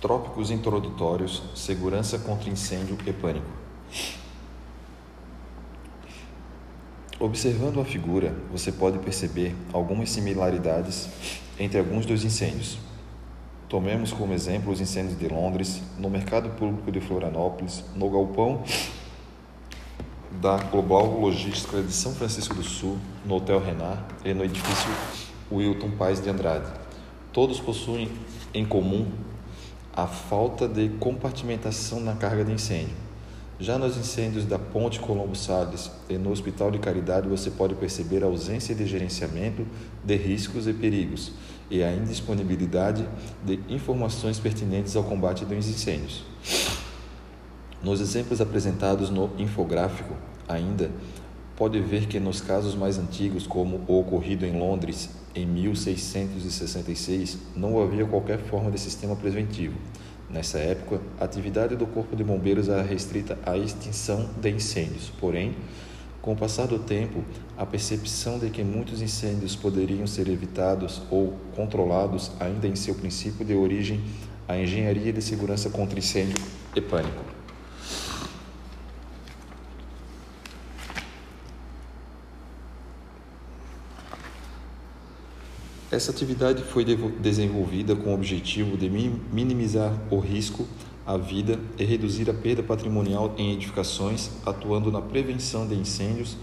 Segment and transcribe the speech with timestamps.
[0.00, 3.46] Trópicos introdutórios, segurança contra incêndio e pânico.
[7.18, 11.08] Observando a figura, você pode perceber algumas similaridades
[11.58, 12.78] entre alguns dos incêndios.
[13.70, 18.62] Tomemos como exemplo os incêndios de Londres, no mercado público de Florianópolis, no galpão
[20.42, 24.90] da Global Logística de São Francisco do Sul, no Hotel Renard e no edifício
[25.50, 26.70] Wilton Paz de Andrade.
[27.32, 28.10] Todos possuem
[28.52, 29.10] em comum
[29.96, 32.94] a falta de compartimentação na carga de incêndio.
[33.58, 38.22] Já nos incêndios da Ponte Colombo Salles e no Hospital de Caridade você pode perceber
[38.22, 39.66] a ausência de gerenciamento
[40.04, 41.32] de riscos e perigos
[41.70, 43.08] e a indisponibilidade
[43.42, 46.22] de informações pertinentes ao combate dos incêndios.
[47.82, 50.14] Nos exemplos apresentados no infográfico,
[50.46, 50.90] ainda
[51.56, 57.82] pode ver que nos casos mais antigos, como o ocorrido em Londres em 1666, não
[57.82, 59.76] havia qualquer forma de sistema preventivo.
[60.28, 65.10] Nessa época, a atividade do Corpo de Bombeiros era restrita à extinção de incêndios.
[65.20, 65.54] Porém,
[66.20, 67.24] com o passar do tempo,
[67.56, 73.46] a percepção de que muitos incêndios poderiam ser evitados ou controlados ainda em seu princípio
[73.46, 74.02] de origem
[74.48, 76.36] a engenharia de segurança contra incêndio
[76.74, 77.35] e pânico.
[85.96, 90.66] Essa atividade foi desenvolvida com o objetivo de minimizar o risco
[91.06, 96.36] à vida e reduzir a perda patrimonial em edificações, atuando na prevenção de incêndios,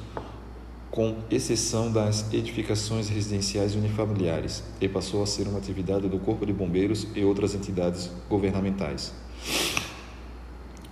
[0.90, 6.52] com exceção das edificações residenciais unifamiliares, e passou a ser uma atividade do Corpo de
[6.52, 9.14] Bombeiros e outras entidades governamentais.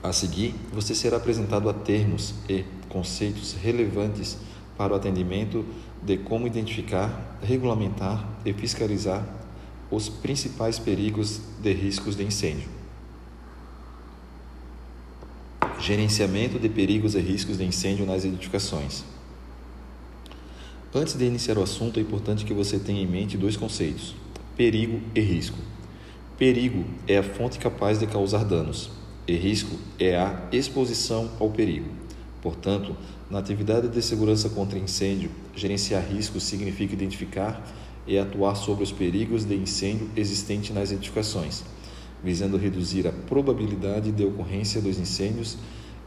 [0.03, 4.37] A seguir, você será apresentado a termos e conceitos relevantes
[4.77, 5.65] para o atendimento
[6.01, 9.23] de como identificar, regulamentar e fiscalizar
[9.89, 12.69] os principais perigos de riscos de incêndio.
[15.79, 19.03] Gerenciamento de perigos e riscos de incêndio nas edificações.
[20.93, 24.15] Antes de iniciar o assunto, é importante que você tenha em mente dois conceitos:
[24.55, 25.57] perigo e risco.
[26.37, 28.89] Perigo é a fonte capaz de causar danos,
[29.27, 31.89] e risco é a exposição ao perigo.
[32.41, 32.95] Portanto,
[33.31, 37.65] na atividade de segurança contra incêndio, gerenciar riscos significa identificar
[38.05, 41.63] e atuar sobre os perigos de incêndio existentes nas edificações,
[42.21, 45.57] visando reduzir a probabilidade de ocorrência dos incêndios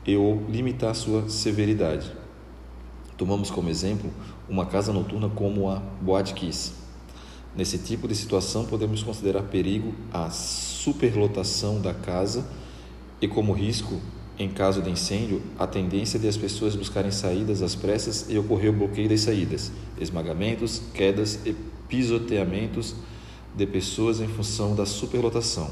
[0.06, 2.12] e ou limitar sua severidade.
[3.16, 4.10] Tomamos como exemplo
[4.46, 6.72] uma casa noturna como a Boate Kiss.
[7.56, 12.46] Nesse tipo de situação, podemos considerar perigo a superlotação da casa
[13.18, 13.98] e como risco
[14.38, 18.70] em caso de incêndio, a tendência de as pessoas buscarem saídas às pressas e ocorrer
[18.70, 21.54] o bloqueio das saídas, esmagamentos, quedas e
[21.88, 22.96] pisoteamentos
[23.54, 25.70] de pessoas em função da superlotação.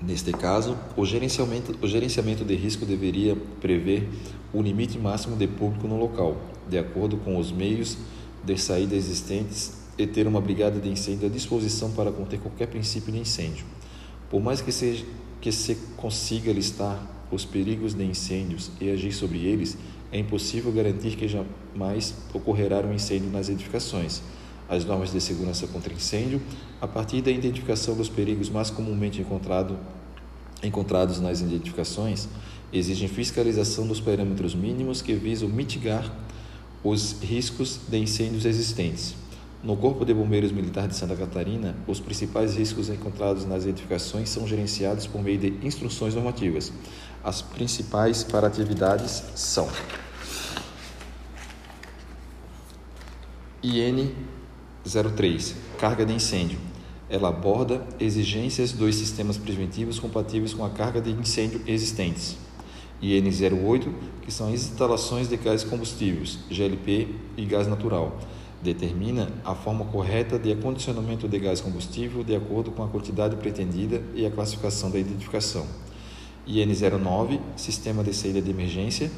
[0.00, 4.08] Neste caso, o gerenciamento, o gerenciamento de risco deveria prever
[4.52, 6.36] o limite máximo de público no local,
[6.68, 7.98] de acordo com os meios
[8.44, 13.12] de saída existentes e ter uma brigada de incêndio à disposição para conter qualquer princípio
[13.12, 13.64] de incêndio.
[14.30, 15.04] Por mais que seja
[15.40, 19.76] que se consiga listar os perigos de incêndios e agir sobre eles,
[20.12, 24.22] é impossível garantir que jamais ocorrerá um incêndio nas edificações.
[24.68, 26.40] As normas de segurança contra incêndio,
[26.80, 29.78] a partir da identificação dos perigos mais comumente encontrado,
[30.62, 32.28] encontrados nas edificações,
[32.72, 36.12] exigem fiscalização dos parâmetros mínimos que visam mitigar
[36.82, 39.14] os riscos de incêndios existentes.
[39.66, 44.46] No Corpo de Bombeiros Militar de Santa Catarina, os principais riscos encontrados nas edificações são
[44.46, 46.72] gerenciados por meio de instruções normativas.
[47.24, 49.68] As principais para atividades são
[53.60, 54.14] IN
[54.84, 56.60] 03 Carga de incêndio.
[57.10, 62.36] Ela aborda exigências dos sistemas preventivos compatíveis com a carga de incêndio existentes.
[63.02, 68.16] IN 08 que são as instalações de gás combustíveis, GLP e gás natural
[68.66, 74.02] determina a forma correta de acondicionamento de gás combustível de acordo com a quantidade pretendida
[74.14, 75.66] e a classificação da identificação.
[76.48, 79.10] IN09, Sistema de Saída de Emergência.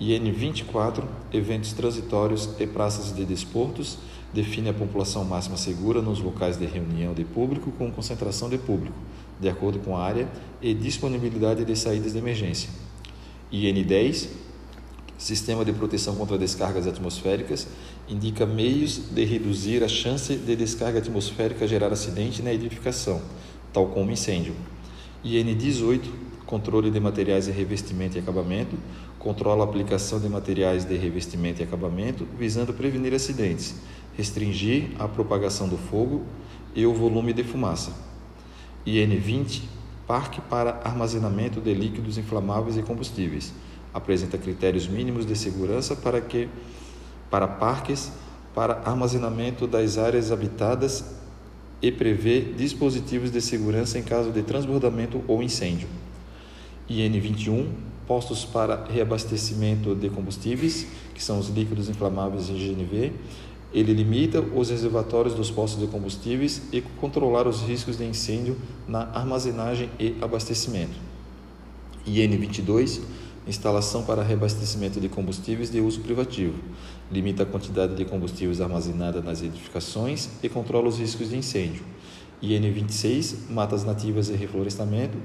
[0.00, 3.98] IN24, Eventos transitórios e praças de desportos,
[4.32, 8.96] define a população máxima segura nos locais de reunião de público com concentração de público,
[9.40, 10.28] de acordo com a área
[10.60, 12.68] e disponibilidade de saídas de emergência.
[13.52, 14.28] IN10,
[15.18, 17.66] Sistema de proteção contra descargas atmosféricas
[18.08, 23.20] indica meios de reduzir a chance de descarga atmosférica gerar acidente na edificação,
[23.72, 24.54] tal como incêndio.
[25.24, 26.02] IN18,
[26.46, 28.76] controle de materiais de revestimento e acabamento,
[29.18, 33.74] controla a aplicação de materiais de revestimento e acabamento, visando prevenir acidentes,
[34.16, 36.22] restringir a propagação do fogo
[36.74, 37.92] e o volume de fumaça.
[38.86, 39.62] IN20,
[40.06, 43.52] Parque para Armazenamento de Líquidos Inflamáveis e Combustíveis.
[43.92, 46.48] Apresenta critérios mínimos de segurança para, que,
[47.30, 48.12] para parques
[48.56, 51.04] para armazenamento das áreas habitadas
[51.82, 55.86] e prevê dispositivos de segurança em caso de transbordamento ou incêndio.
[56.88, 57.66] IN21,
[58.06, 63.12] postos para reabastecimento de combustíveis, que são os líquidos inflamáveis em GNV.
[63.74, 68.56] Ele limita os reservatórios dos postos de combustíveis e controlar os riscos de incêndio
[68.88, 70.98] na armazenagem e abastecimento.
[72.06, 73.02] IN22,
[73.46, 76.54] instalação para reabastecimento de combustíveis de uso privativo.
[77.10, 81.82] Limita a quantidade de combustíveis armazenada nas edificações e controla os riscos de incêndio.
[82.42, 85.16] IN26, matas nativas e reflorestamento,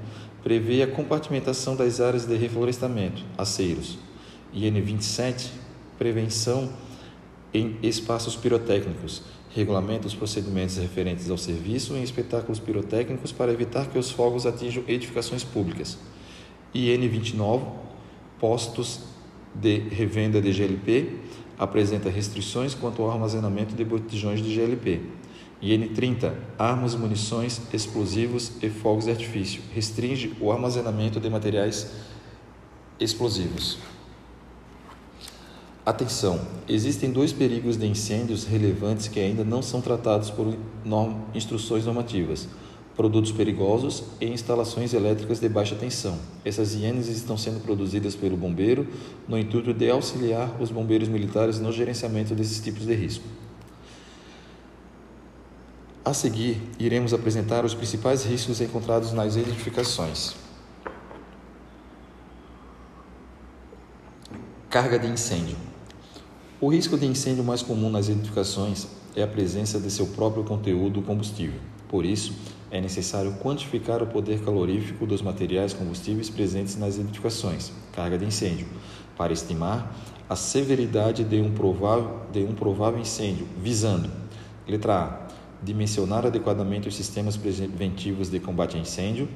[0.42, 3.98] prevê a compartimentação das áreas de reflorestamento, aceiros.
[4.54, 5.48] IN27,
[5.98, 6.70] prevenção
[7.52, 9.22] em espaços pirotécnicos,
[9.54, 14.82] regulamenta os procedimentos referentes ao serviço em espetáculos pirotécnicos para evitar que os fogos atinjam
[14.88, 15.98] edificações públicas.
[16.74, 17.62] IN29,
[18.42, 18.98] postos
[19.54, 21.20] de revenda de GLP,
[21.56, 25.00] apresenta restrições quanto ao armazenamento de botijões de GLP.
[25.62, 31.92] IN30, armas, munições, explosivos e fogos de artifício, restringe o armazenamento de materiais
[32.98, 33.78] explosivos.
[35.86, 36.40] Atenção!
[36.68, 40.52] Existem dois perigos de incêndios relevantes que ainda não são tratados por
[40.84, 42.48] norm instruções normativas:
[42.96, 46.18] produtos perigosos e instalações elétricas de baixa tensão.
[46.44, 48.86] Essas hienes estão sendo produzidas pelo bombeiro
[49.26, 53.24] no intuito de auxiliar os bombeiros militares no gerenciamento desses tipos de risco.
[56.04, 60.34] A seguir, iremos apresentar os principais riscos encontrados nas edificações.
[64.68, 65.56] Carga de incêndio.
[66.60, 71.02] O risco de incêndio mais comum nas edificações é a presença de seu próprio conteúdo
[71.02, 71.60] combustível.
[71.88, 72.32] Por isso,
[72.72, 78.66] é necessário quantificar o poder calorífico dos materiais combustíveis presentes nas edificações, carga de incêndio,
[79.14, 79.94] para estimar
[80.26, 84.10] a severidade de um provável, de um provável incêndio, visando,
[84.66, 85.28] letra A,
[85.62, 89.28] dimensionar adequadamente os sistemas preventivos de combate a incêndio.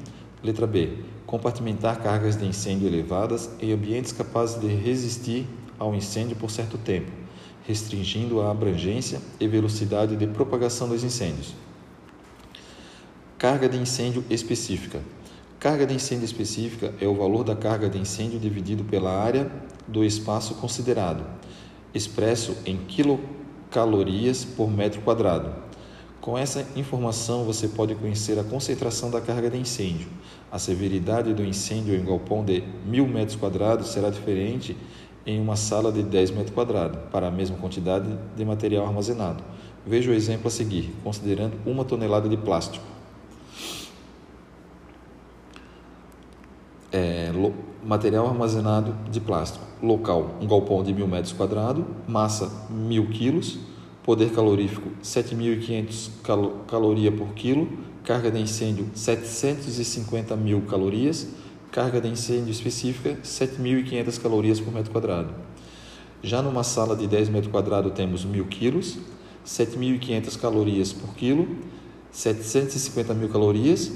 [0.43, 0.99] Letra B.
[1.27, 5.47] Compartimentar cargas de incêndio elevadas em ambientes capazes de resistir
[5.79, 7.11] ao incêndio por certo tempo,
[7.67, 11.66] restringindo a abrangência e velocidade de propagação dos incêndios.
[13.39, 14.99] Carga de incêndio específica.
[15.61, 19.53] Carga de incêndio específica é o valor da carga de incêndio dividido pela área
[19.87, 21.23] do espaço considerado,
[21.93, 25.53] expresso em quilocalorias por metro quadrado.
[26.19, 30.09] Com essa informação, você pode conhecer a concentração da carga de incêndio.
[30.51, 34.75] A severidade do incêndio em um galpão de 1.000 metros quadrados será diferente
[35.27, 39.45] em uma sala de 10 metros quadrados, para a mesma quantidade de material armazenado.
[39.87, 42.96] Veja o exemplo a seguir, considerando uma tonelada de plástico.
[46.99, 47.31] É,
[47.85, 49.67] material armazenado de plástico.
[49.83, 53.59] Local, um galpão de 1.000 metros quadrados, massa 1.000 quilos,
[54.03, 57.69] poder calorífico 7.500 cal caloria por quilo,
[58.03, 61.29] carga de incêndio 750 mil calorias,
[61.71, 65.35] carga de incêndio específica 7.500 calorias por metro quadrado.
[66.23, 68.99] Já numa sala de 10 metros quadrados temos 1.000 quilos,
[69.45, 71.47] 7.500 calorias por quilo,
[72.11, 73.93] 750 mil calorias,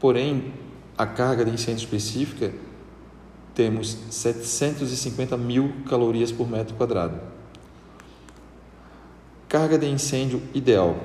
[0.00, 0.63] porém
[0.96, 2.52] a carga de incêndio específica
[3.54, 7.20] temos 750 mil calorias por metro quadrado.
[9.48, 10.96] Carga de incêndio ideal.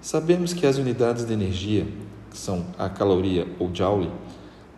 [0.00, 1.86] Sabemos que as unidades de energia,
[2.30, 4.10] que são a caloria ou joule,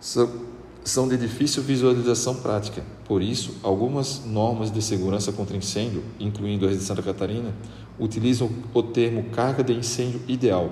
[0.00, 2.82] são de difícil visualização prática.
[3.06, 7.54] Por isso, algumas normas de segurança contra incêndio, incluindo as de Santa Catarina,
[7.98, 10.70] utilizam o termo carga de incêndio ideal,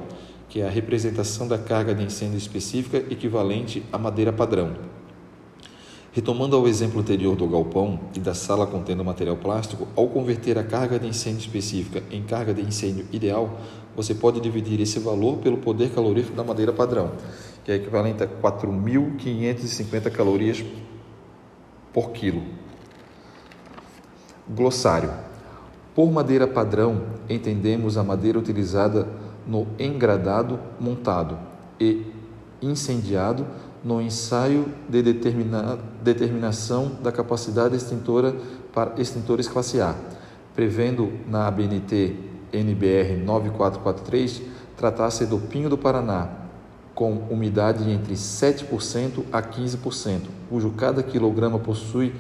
[0.53, 4.77] que é a representação da carga de incêndio específica equivalente à madeira padrão.
[6.13, 10.63] Retomando ao exemplo anterior do galpão e da sala contendo material plástico, ao converter a
[10.63, 13.61] carga de incêndio específica em carga de incêndio ideal,
[13.97, 17.13] você pode dividir esse valor pelo poder calorífico da madeira padrão,
[17.65, 20.63] que é equivalente a 4.550 calorias
[21.95, 22.43] por quilo.
[24.47, 25.15] Glossário.
[25.95, 31.39] Por madeira padrão, entendemos a madeira utilizada no engradado montado
[31.81, 32.07] e
[32.61, 33.47] incendiado
[33.85, 38.35] no ensaio de determina, determinação da capacidade extintora
[38.73, 39.95] para extintores classe A,
[40.55, 42.15] prevendo na ABNT
[42.53, 44.43] NBR 9443
[44.77, 46.29] tratar-se do pinho do Paraná,
[46.95, 52.15] com umidade entre 7% a 15%, cujo cada quilograma possui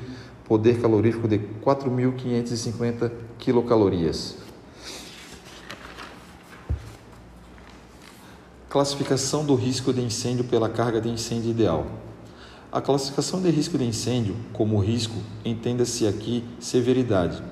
[0.44, 4.38] poder calorífico de 4.550 quilocalorias.
[8.72, 11.84] Classificação do risco de incêndio pela carga de incêndio ideal.
[12.72, 17.42] A classificação de risco de incêndio como risco entenda-se aqui severidade.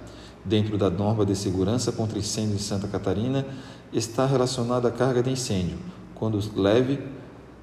[0.42, 3.46] Dentro da norma de segurança contra incêndio em Santa Catarina,
[3.92, 5.76] está relacionada à carga de incêndio,
[6.14, 6.98] quando leve,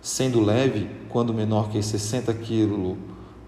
[0.04, 2.96] sendo leve quando menor que 60 kg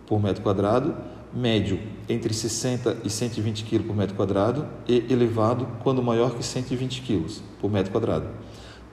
[0.08, 0.96] por metro quadrado,
[1.32, 7.04] médio entre 60 e 120 kg por metro quadrado e elevado quando maior que 120
[7.04, 7.28] kg
[7.62, 8.28] por metro quadrado.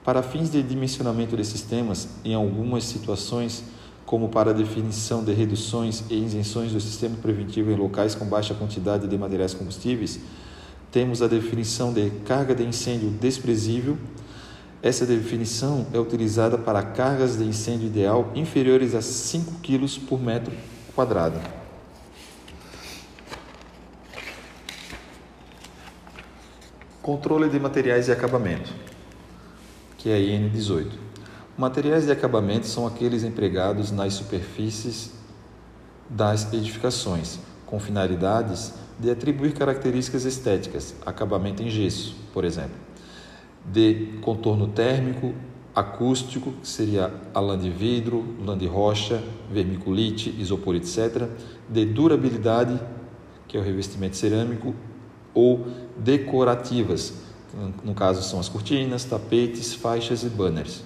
[0.07, 3.61] Para fins de dimensionamento de sistemas, em algumas situações,
[4.05, 9.05] como para definição de reduções e isenções do sistema preventivo em locais com baixa quantidade
[9.05, 10.17] de materiais combustíveis,
[10.93, 13.97] temos a definição de carga de incêndio desprezível.
[14.81, 20.53] Essa definição é utilizada para cargas de incêndio ideal inferiores a 5 kg por metro
[20.95, 21.37] quadrado.
[27.01, 28.73] Controle de materiais e acabamento,
[30.07, 30.87] que é a IN18.
[31.57, 35.11] Materiais de acabamento são aqueles empregados nas superfícies
[36.09, 42.77] das edificações, com finalidades de atribuir características estéticas, acabamento em gesso, por exemplo,
[43.65, 45.33] de contorno térmico,
[45.75, 49.21] acústico, que seria lã de vidro, lã de rocha,
[49.51, 51.27] vermiculite, isopor, etc.,
[51.67, 52.79] de durabilidade,
[53.45, 54.73] que é o revestimento cerâmico,
[55.33, 57.26] ou decorativas,
[57.83, 60.83] no caso são as cortinas, tapetes, faixas e banners.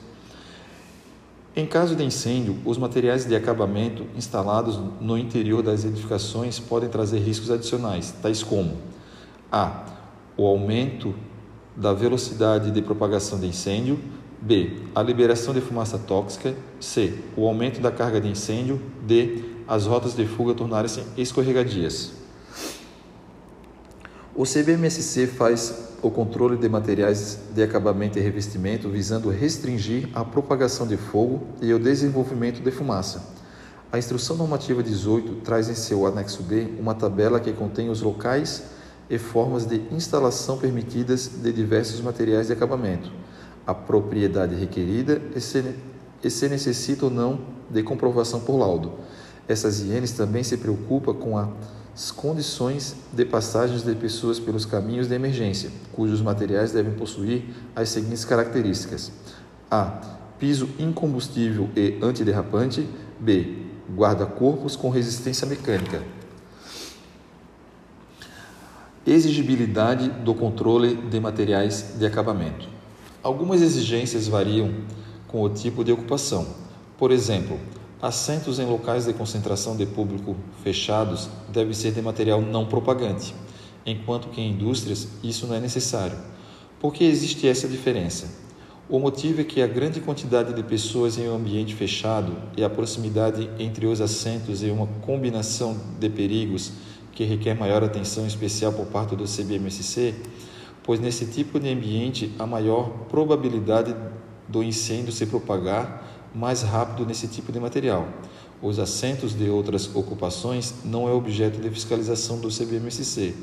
[1.54, 7.20] Em caso de incêndio, os materiais de acabamento instalados no interior das edificações podem trazer
[7.20, 8.78] riscos adicionais, tais como
[9.52, 9.84] a.
[10.38, 11.14] o aumento
[11.76, 14.00] da velocidade de propagação de incêndio,
[14.40, 14.80] b.
[14.96, 17.20] a liberação de fumaça tóxica, c.
[17.36, 19.44] o aumento da carga de incêndio, d.
[19.68, 22.14] as rotas de fuga tornarem-se escorregadias.
[24.34, 30.88] O CBMSC faz o controle de materiais de acabamento e revestimento visando restringir a propagação
[30.88, 33.22] de fogo e o desenvolvimento de fumaça.
[33.92, 38.64] A Instrução Normativa 18 traz em seu anexo B uma tabela que contém os locais
[39.10, 43.12] e formas de instalação permitidas de diversos materiais de acabamento,
[43.68, 45.76] a propriedade requerida e se,
[46.24, 48.94] e se necessita ou não de comprovação por laudo.
[49.48, 51.50] Essas INs também se preocupam com a
[52.16, 57.44] condições de passagens de pessoas pelos caminhos de emergência, cujos materiais devem possuir
[57.76, 59.12] as seguintes características:
[59.70, 60.00] A.
[60.40, 62.88] Piso incombustível e antiderrapante.
[63.20, 63.58] B.
[63.96, 66.02] Guarda-corpos com resistência mecânica.
[69.06, 72.68] Exigibilidade do controle de materiais de acabamento.
[73.22, 74.74] Algumas exigências variam
[75.28, 76.48] com o tipo de ocupação.
[76.98, 77.60] Por exemplo,
[78.02, 83.36] Assentos em locais de concentração de público fechados devem ser de material não propagante,
[83.86, 86.18] enquanto que em indústrias isso não é necessário.
[86.80, 88.28] Por que existe essa diferença?
[88.90, 92.70] O motivo é que a grande quantidade de pessoas em um ambiente fechado e a
[92.72, 96.72] proximidade entre os assentos e uma combinação de perigos
[97.12, 100.16] que requer maior atenção especial por parte do CBMSC,
[100.82, 103.96] pois nesse tipo de ambiente há maior probabilidade
[104.48, 108.08] do incêndio se propagar mais rápido nesse tipo de material.
[108.62, 113.34] Os assentos de outras ocupações não é objeto de fiscalização do CBMSC.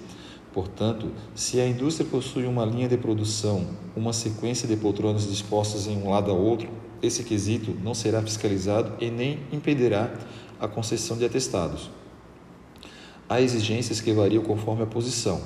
[0.52, 5.97] Portanto, se a indústria possui uma linha de produção, uma sequência de poltronas dispostas em
[5.97, 6.68] um lado ao outro,
[7.02, 10.11] esse quesito não será fiscalizado e nem impedirá
[10.59, 11.90] a concessão de atestados.
[13.28, 15.40] Há exigências que variam conforme a posição.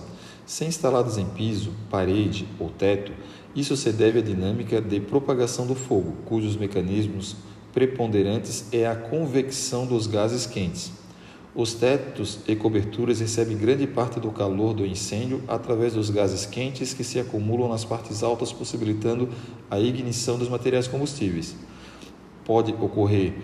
[0.46, 3.12] Se instaladas em piso, parede ou teto,
[3.54, 7.36] isso se deve à dinâmica de propagação do fogo, cujos mecanismos
[7.72, 10.92] preponderantes é a convecção dos gases quentes.
[11.54, 16.94] Os tetos e coberturas recebem grande parte do calor do incêndio através dos gases quentes
[16.94, 19.28] que se acumulam nas partes altas, possibilitando
[19.70, 21.54] a ignição dos materiais combustíveis.
[22.44, 23.34] Pode ocorrer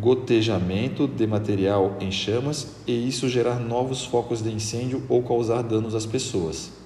[0.00, 5.94] gotejamento de material em chamas e isso gerar novos focos de incêndio ou causar danos
[5.94, 6.85] às pessoas.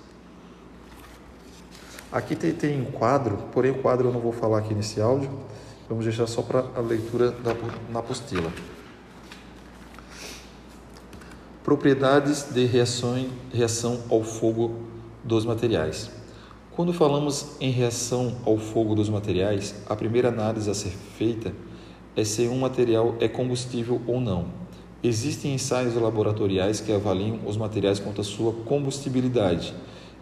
[2.13, 5.31] Aqui tem, tem um quadro, porém o quadro eu não vou falar aqui nesse áudio,
[5.89, 7.55] vamos deixar só para a leitura da,
[7.89, 8.53] na apostila.
[11.63, 14.75] Propriedades de reação, reação ao fogo
[15.23, 16.11] dos materiais.
[16.73, 21.53] Quando falamos em reação ao fogo dos materiais, a primeira análise a ser feita
[22.17, 24.47] é se um material é combustível ou não.
[25.01, 29.73] Existem ensaios laboratoriais que avaliam os materiais quanto à sua combustibilidade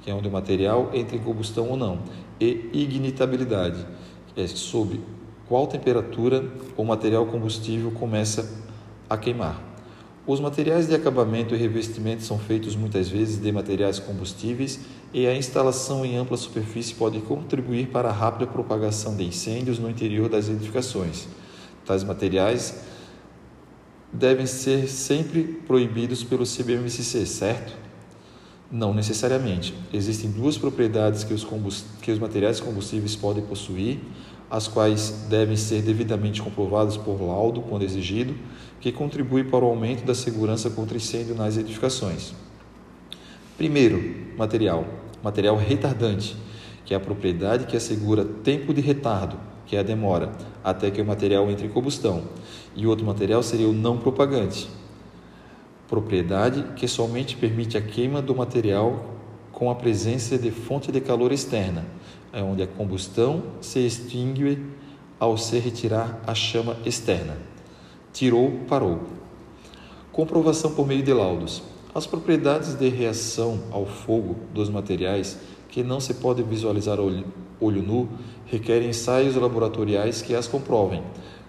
[0.03, 2.01] que é onde o material entra em combustão ou não,
[2.41, 3.85] e ignitabilidade,
[4.35, 5.01] que é sob
[5.49, 6.45] qual temperatura
[6.77, 8.49] o material combustível começa
[9.09, 9.69] a queimar.
[10.27, 15.35] Os materiais de acabamento e revestimento são feitos muitas vezes de materiais combustíveis e a
[15.35, 20.51] instalação em ampla superfície pode contribuir para a rápida propagação de incêndios no interior das
[20.51, 21.27] edificações.
[21.87, 22.83] Tais materiais
[24.13, 27.88] devem ser sempre proibidos pelo CBMCC, certo?
[28.71, 29.75] Não necessariamente.
[29.93, 31.47] Existem duas propriedades que os,
[32.03, 33.99] que os materiais combustíveis podem possuir,
[34.51, 38.35] as quais devem ser devidamente comprovadas por laudo, quando exigido,
[38.81, 42.35] que contribui para o aumento da segurança contra incêndio nas edificações.
[43.57, 44.03] Primeiro,
[44.37, 44.85] material.
[45.23, 46.37] Material retardante,
[46.85, 50.33] que é a propriedade que assegura tempo de retardo, que é a demora,
[50.63, 52.23] até que o material entre em combustão.
[52.77, 54.69] E outro material seria o não propagante,
[55.89, 59.15] propriedade que somente permite a queima do material
[59.51, 61.85] com a presença de fonte de calor externa,
[62.33, 64.63] é onde a combustão se extingue
[65.19, 67.37] ao se retirar a chama externa.
[68.13, 69.01] Tirou, parou.
[70.13, 71.63] Comprovação por meio de laudos.
[71.95, 77.25] As propriedades de reação ao fogo dos materiais que não se pode visualizar olho,
[77.61, 78.09] olho nu
[78.47, 81.03] requerem ensaios laboratoriais que as comprovem.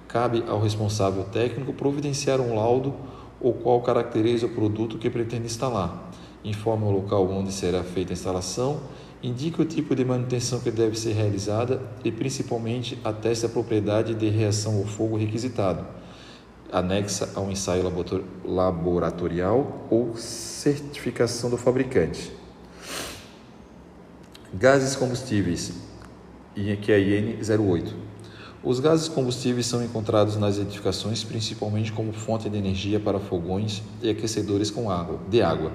[0.07, 2.93] Cabe ao responsável técnico providenciar um laudo
[3.41, 6.11] o qual caracteriza o produto que pretende instalar,
[6.43, 8.81] informa o local onde será feita a instalação,
[9.21, 14.29] indica o tipo de manutenção que deve ser realizada e, principalmente, atesta a propriedade de
[14.29, 15.85] reação ao fogo requisitado
[16.71, 17.83] anexa ao ensaio
[18.45, 22.31] laboratorial ou certificação do fabricante.
[24.53, 25.73] Gases combustíveis,
[26.55, 28.08] que é IN 08.
[28.61, 34.09] Os gases combustíveis são encontrados nas edificações principalmente como fonte de energia para fogões e
[34.09, 35.71] aquecedores com água, de água.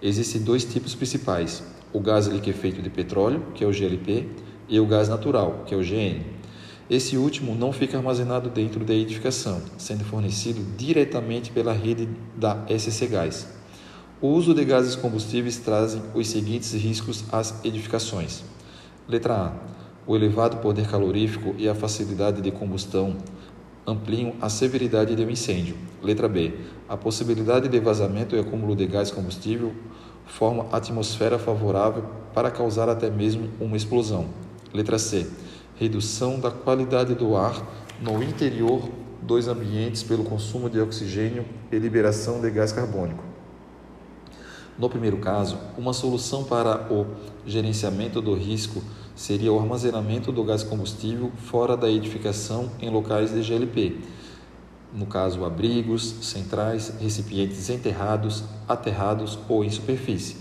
[0.00, 4.28] Existem dois tipos principais: o gás liquefeito de petróleo, que é o GLP,
[4.68, 6.24] e o gás natural, que é o GN.
[6.88, 13.08] Esse último não fica armazenado dentro da edificação, sendo fornecido diretamente pela rede da SC
[13.08, 13.48] Gás.
[14.20, 18.44] O uso de gases combustíveis trazem os seguintes riscos às edificações.
[19.08, 19.77] Letra A.
[20.08, 23.18] O elevado poder calorífico e a facilidade de combustão
[23.86, 25.76] ampliam a severidade do incêndio.
[26.02, 26.54] Letra B.
[26.88, 29.72] A possibilidade de vazamento e acúmulo de gás combustível
[30.24, 34.26] forma atmosfera favorável para causar até mesmo uma explosão.
[34.72, 35.26] Letra C
[35.78, 37.62] redução da qualidade do ar
[38.00, 38.88] no interior
[39.22, 43.22] dos ambientes pelo consumo de oxigênio e liberação de gás carbônico.
[44.76, 47.06] No primeiro caso, uma solução para o
[47.46, 48.82] gerenciamento do risco
[49.18, 53.96] seria o armazenamento do gás combustível fora da edificação em locais de GLP,
[54.94, 60.36] no caso abrigos, centrais, recipientes enterrados, aterrados ou em superfície,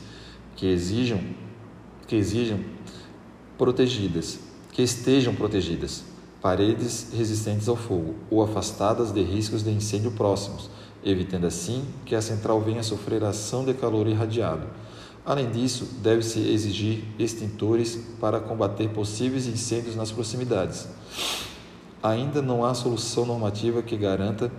[0.56, 1.20] que exijam
[2.06, 2.60] que exijam
[3.58, 4.40] protegidas
[4.78, 6.04] que estejam protegidas,
[6.40, 10.70] paredes resistentes ao fogo ou afastadas de riscos de incêndio próximos,
[11.04, 14.68] evitando assim que a central venha a sofrer ação de calor irradiado.
[15.28, 20.88] Além disso, deve-se exigir extintores para combater possíveis incêndios nas proximidades.
[22.02, 24.50] Ainda não há solução normativa que garanta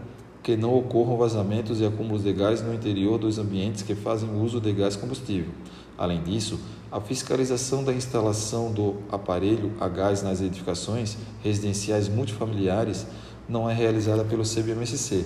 [0.43, 4.61] que não ocorram vazamentos e acúmulos de gás no interior dos ambientes que fazem uso
[4.61, 5.51] de gás combustível.
[5.97, 6.61] Além disso,
[6.93, 13.07] a fiscalização da instalação do aparelho a gás nas edificações residenciais multifamiliares
[13.49, 15.25] não é realizada pelo CBMSC,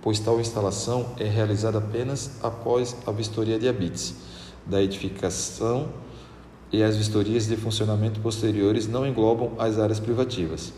[0.00, 4.14] pois tal instalação é realizada apenas após a vistoria de habites
[4.66, 5.88] da edificação
[6.72, 10.72] e as vistorias de funcionamento posteriores não englobam as áreas privativas.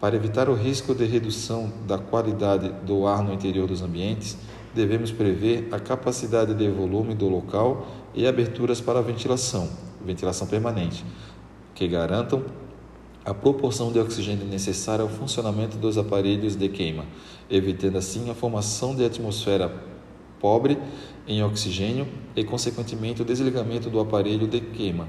[0.00, 4.36] Para evitar o risco de redução da qualidade do ar no interior dos ambientes,
[4.74, 9.68] devemos prever a capacidade de volume do local e aberturas para ventilação,
[10.04, 11.04] ventilação permanente,
[11.74, 12.44] que garantam
[13.24, 17.04] a proporção de oxigênio necessária ao funcionamento dos aparelhos de queima,
[17.50, 19.68] evitando assim a formação de atmosfera
[20.40, 20.78] pobre
[21.26, 25.08] em oxigênio e, consequentemente, o desligamento do aparelho de queima.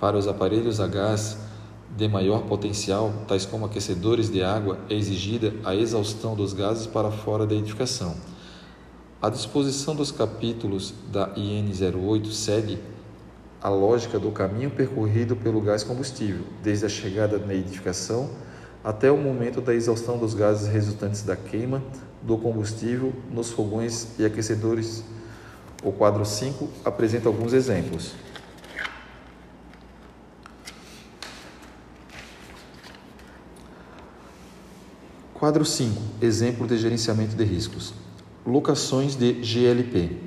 [0.00, 1.38] Para os aparelhos a gás
[1.96, 7.10] de maior potencial, tais como aquecedores de água, é exigida a exaustão dos gases para
[7.10, 8.14] fora da edificação.
[9.20, 12.78] A disposição dos capítulos da IN 08 segue
[13.60, 18.30] a lógica do caminho percorrido pelo gás combustível, desde a chegada na edificação
[18.84, 21.82] até o momento da exaustão dos gases resultantes da queima
[22.22, 25.04] do combustível nos fogões e aquecedores.
[25.82, 28.12] O quadro 5 apresenta alguns exemplos.
[35.34, 37.94] Quadro 5 Exemplo de gerenciamento de riscos.
[38.44, 40.18] Locações de GLP.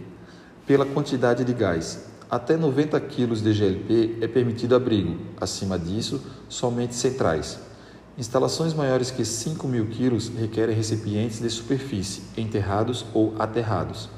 [0.66, 6.96] Pela quantidade de gás, até 90 kg de GLP é permitido abrigo, acima disso, somente
[6.96, 7.60] centrais.
[8.22, 14.12] Instalações maiores que 5 mil kg requerem recipientes de superfície, enterrados ou aterrados.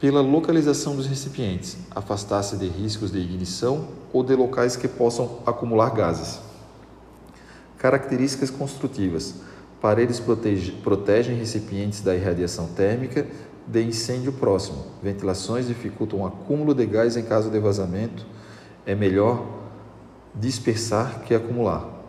[0.00, 5.90] pela localização dos recipientes, afastar-se de riscos de ignição ou de locais que possam acumular
[5.90, 6.40] gases.
[7.76, 9.34] Características construtivas:
[9.82, 13.26] paredes protege, protegem recipientes da irradiação térmica
[13.66, 14.86] de incêndio próximo.
[15.02, 18.26] Ventilações dificultam o acúmulo de gás em caso de vazamento.
[18.86, 19.44] É melhor
[20.34, 21.99] dispersar que acumular.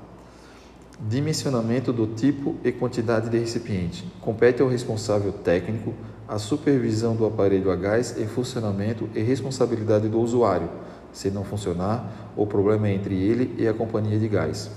[1.10, 4.06] Dimensionamento do tipo e quantidade de recipiente.
[4.22, 5.94] Compete ao responsável técnico
[6.28, 10.70] a supervisão do aparelho a gás em funcionamento e responsabilidade do usuário.
[11.12, 14.70] Se não funcionar, o problema é entre ele e a companhia de gás.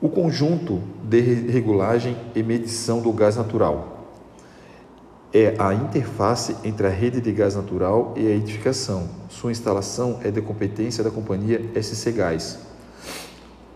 [0.00, 4.08] O conjunto de regulagem e medição do gás natural
[5.34, 9.08] é a interface entre a rede de gás natural e a edificação.
[9.28, 12.73] Sua instalação é de competência da companhia SC Gás.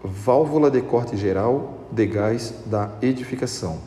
[0.02, 3.80] Válvula de corte geral de gás da edificação.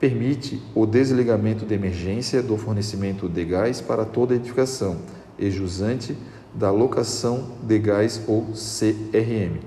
[0.00, 4.98] Permite o desligamento de emergência do fornecimento de gás para toda a edificação
[5.38, 6.16] e jusante
[6.54, 9.60] da locação de gás ou CRM.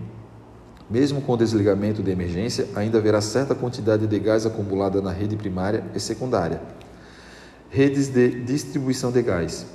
[0.89, 5.37] Mesmo com o desligamento de emergência, ainda haverá certa quantidade de gás acumulada na rede
[5.37, 6.61] primária e secundária.
[7.69, 9.65] Redes de distribuição de gás.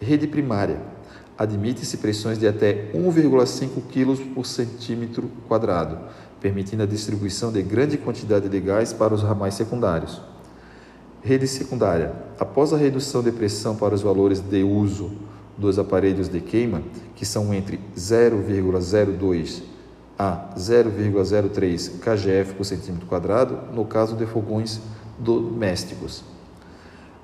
[0.00, 0.91] Rede primária.
[1.42, 5.98] Admite-se pressões de até 1,5 kg por centímetro quadrado,
[6.40, 10.22] permitindo a distribuição de grande quantidade de gás para os ramais secundários.
[11.20, 12.12] Rede secundária.
[12.38, 15.10] Após a redução de pressão para os valores de uso
[15.58, 16.80] dos aparelhos de queima,
[17.16, 19.62] que são entre 0,02
[20.16, 24.80] a 0,03 kgf por centímetro quadrado, no caso de fogões
[25.18, 26.22] domésticos.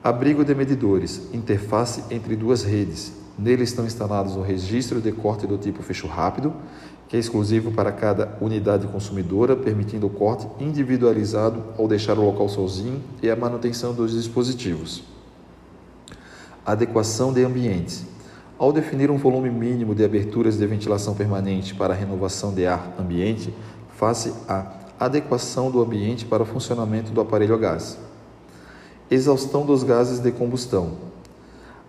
[0.02, 3.17] Abrigo de medidores, interface entre duas redes.
[3.38, 6.53] Nele estão instalados um registro de corte do tipo fecho rápido,
[7.09, 12.48] que é exclusivo para cada unidade consumidora, permitindo o corte individualizado ao deixar o local
[12.48, 15.05] sozinho e a manutenção dos dispositivos.
[16.66, 18.05] Adequação de ambientes.
[18.59, 23.55] Ao definir um volume mínimo de aberturas de ventilação permanente para renovação de ar ambiente,
[23.96, 27.96] faz-se a adequação do ambiente para o funcionamento do aparelho a gás.
[29.09, 31.08] Exaustão dos gases de combustão.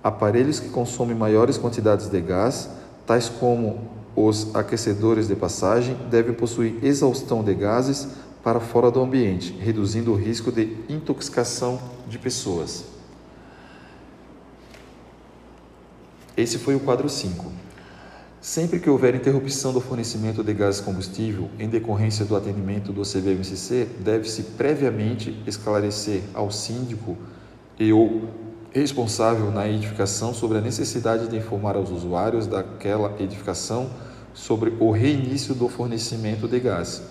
[0.03, 2.69] Aparelhos que consomem maiores quantidades de gás,
[3.05, 3.79] tais como
[4.15, 8.07] os aquecedores de passagem, devem possuir exaustão de gases
[8.43, 12.85] para fora do ambiente, reduzindo o risco de intoxicação de pessoas.
[16.37, 17.51] Esse foi o quadro 5.
[18.39, 23.85] Sempre que houver interrupção do fornecimento de gás combustível em decorrência do atendimento do CVMCC,
[23.99, 27.17] deve-se previamente esclarecer ao síndico
[27.77, 33.89] e ou responsável na edificação sobre a necessidade de informar aos usuários daquela edificação
[34.33, 37.01] sobre o reinício do fornecimento de gás.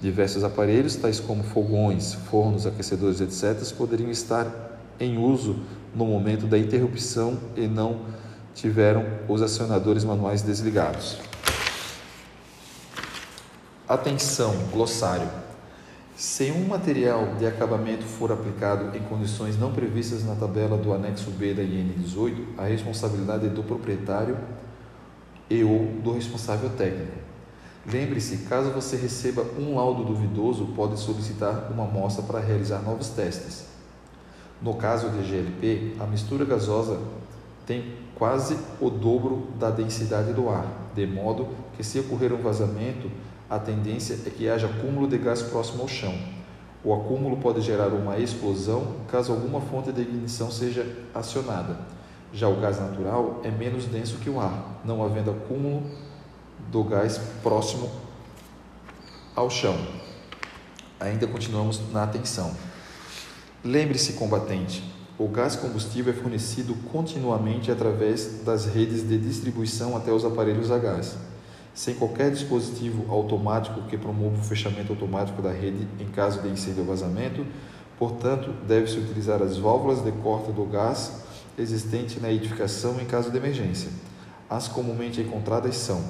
[0.00, 4.48] Diversos aparelhos, tais como fogões, fornos, aquecedores, etc., poderiam estar
[4.98, 5.60] em uso
[5.94, 8.00] no momento da interrupção e não
[8.54, 11.18] tiveram os acionadores manuais desligados.
[13.88, 15.43] Atenção, glossário.
[16.16, 21.28] Se um material de acabamento for aplicado em condições não previstas na tabela do anexo
[21.32, 24.38] B da IN 18, a responsabilidade é do proprietário
[25.50, 27.18] e ou do responsável técnico.
[27.84, 33.66] Lembre-se, caso você receba um laudo duvidoso, pode solicitar uma amostra para realizar novos testes.
[34.62, 37.00] No caso de GLP, a mistura gasosa
[37.66, 43.10] tem quase o dobro da densidade do ar, de modo que se ocorrer um vazamento,
[43.48, 46.14] a tendência é que haja acúmulo de gás próximo ao chão.
[46.82, 51.78] O acúmulo pode gerar uma explosão caso alguma fonte de ignição seja acionada.
[52.32, 55.82] Já o gás natural é menos denso que o ar, não havendo acúmulo
[56.70, 57.90] do gás próximo
[59.34, 59.76] ao chão.
[60.98, 62.54] Ainda continuamos na atenção.
[63.62, 64.82] Lembre-se, combatente,
[65.18, 70.78] o gás combustível é fornecido continuamente através das redes de distribuição até os aparelhos a
[70.78, 71.16] gás.
[71.74, 76.82] Sem qualquer dispositivo automático que promova o fechamento automático da rede em caso de incêndio
[76.82, 77.44] ou vazamento,
[77.98, 81.24] portanto, deve-se utilizar as válvulas de corte do gás
[81.58, 83.90] existente na edificação em caso de emergência.
[84.48, 86.00] As comumente encontradas são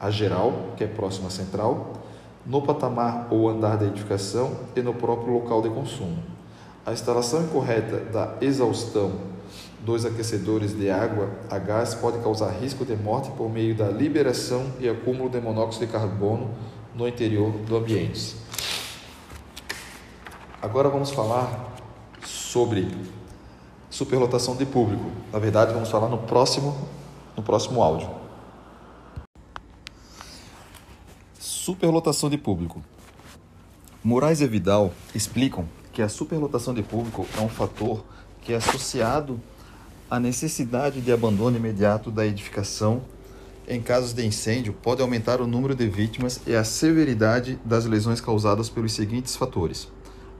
[0.00, 1.92] a geral, que é próxima à central,
[2.46, 6.22] no patamar ou andar da edificação e no próprio local de consumo.
[6.84, 9.31] A instalação incorreta da exaustão
[9.82, 14.72] dos aquecedores de água a gás pode causar risco de morte por meio da liberação
[14.78, 16.50] e acúmulo de monóxido de carbono
[16.94, 18.36] no interior do ambiente.
[20.60, 21.74] Agora vamos falar
[22.24, 22.88] sobre
[23.90, 25.10] superlotação de público.
[25.32, 26.76] Na verdade, vamos falar no próximo
[27.36, 28.08] no próximo áudio.
[31.38, 32.82] Superlotação de público.
[34.04, 38.04] Moraes e Vidal explicam que a superlotação de público é um fator
[38.42, 39.40] que é associado
[40.12, 43.00] A necessidade de abandono imediato da edificação
[43.66, 48.20] em casos de incêndio pode aumentar o número de vítimas e a severidade das lesões
[48.20, 49.90] causadas pelos seguintes fatores: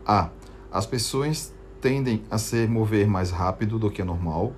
[0.05, 0.29] a.
[0.71, 4.53] As pessoas tendem a se mover mais rápido do que é normal.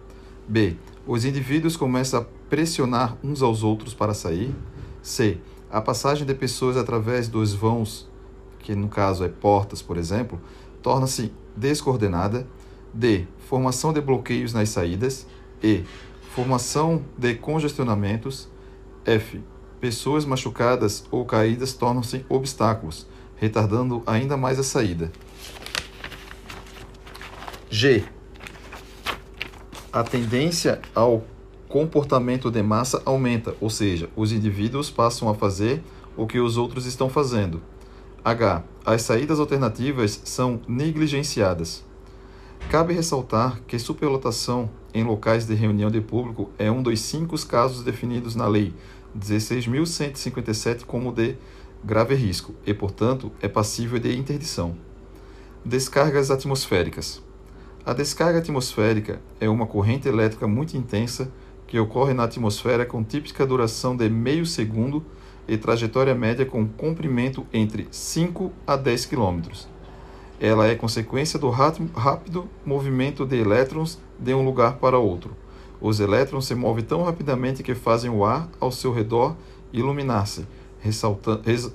[0.48, 0.76] B.
[1.06, 4.52] Os indivíduos começam a pressionar uns aos outros para sair.
[5.00, 5.38] C.
[5.70, 8.10] A passagem de pessoas através dos vãos,
[8.58, 10.40] que no caso é portas, por exemplo,
[10.82, 12.44] torna-se descoordenada.
[12.94, 13.26] D.
[13.48, 15.26] Formação de bloqueios nas saídas.
[15.62, 15.82] E.
[16.34, 18.48] Formação de congestionamentos.
[19.04, 19.42] F.
[19.80, 25.12] Pessoas machucadas ou caídas tornam-se obstáculos, retardando ainda mais a saída.
[27.68, 28.04] G.
[29.92, 31.24] A tendência ao
[31.68, 35.82] comportamento de massa aumenta, ou seja, os indivíduos passam a fazer
[36.16, 37.60] o que os outros estão fazendo.
[38.24, 38.62] H.
[38.86, 41.84] As saídas alternativas são negligenciadas.
[42.70, 47.84] Cabe ressaltar que superlotação em locais de reunião de público é um dos cinco casos
[47.84, 48.74] definidos na Lei
[49.16, 51.36] 16.157 como de
[51.84, 54.74] grave risco e, portanto, é passível de interdição.
[55.64, 57.22] Descargas atmosféricas.
[57.86, 61.30] A descarga atmosférica é uma corrente elétrica muito intensa
[61.66, 65.04] que ocorre na atmosfera com típica duração de meio segundo
[65.46, 69.73] e trajetória média com comprimento entre 5 a 10 km.
[70.46, 75.34] Ela é consequência do rápido movimento de elétrons de um lugar para outro.
[75.80, 79.34] Os elétrons se movem tão rapidamente que fazem o ar ao seu redor
[79.72, 80.46] iluminar-se,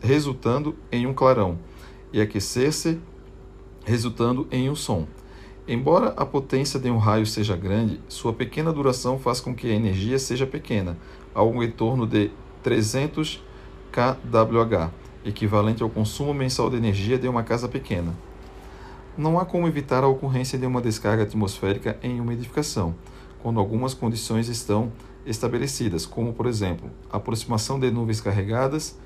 [0.03, 1.57] resultando em um clarão,
[2.13, 2.99] e aquecer-se,
[3.83, 5.07] resultando em um som.
[5.67, 9.73] Embora a potência de um raio seja grande, sua pequena duração faz com que a
[9.73, 10.95] energia seja pequena,
[11.33, 12.29] algo em torno de
[12.61, 13.43] 300
[13.91, 14.91] kWh,
[15.25, 18.28] equivalente ao consumo mensal de energia de uma casa pequena.
[19.17, 22.95] Não há como evitar a ocorrência de uma descarga atmosférica em uma edificação,
[23.41, 24.91] quando algumas condições estão
[25.25, 28.97] estabelecidas, como, por exemplo, aproximação de nuvens carregadas,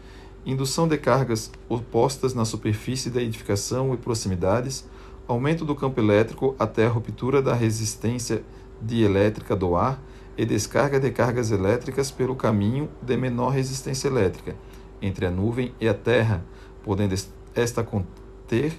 [0.46, 4.88] indução de cargas opostas na superfície da edificação e proximidades,
[5.28, 8.44] aumento do campo elétrico até a ruptura da resistência
[8.82, 10.02] dielétrica do ar
[10.38, 14.56] e descarga de cargas elétricas pelo caminho de menor resistência elétrica
[15.02, 16.44] entre a nuvem e a terra,
[16.84, 17.16] podendo
[17.56, 18.74] esta conter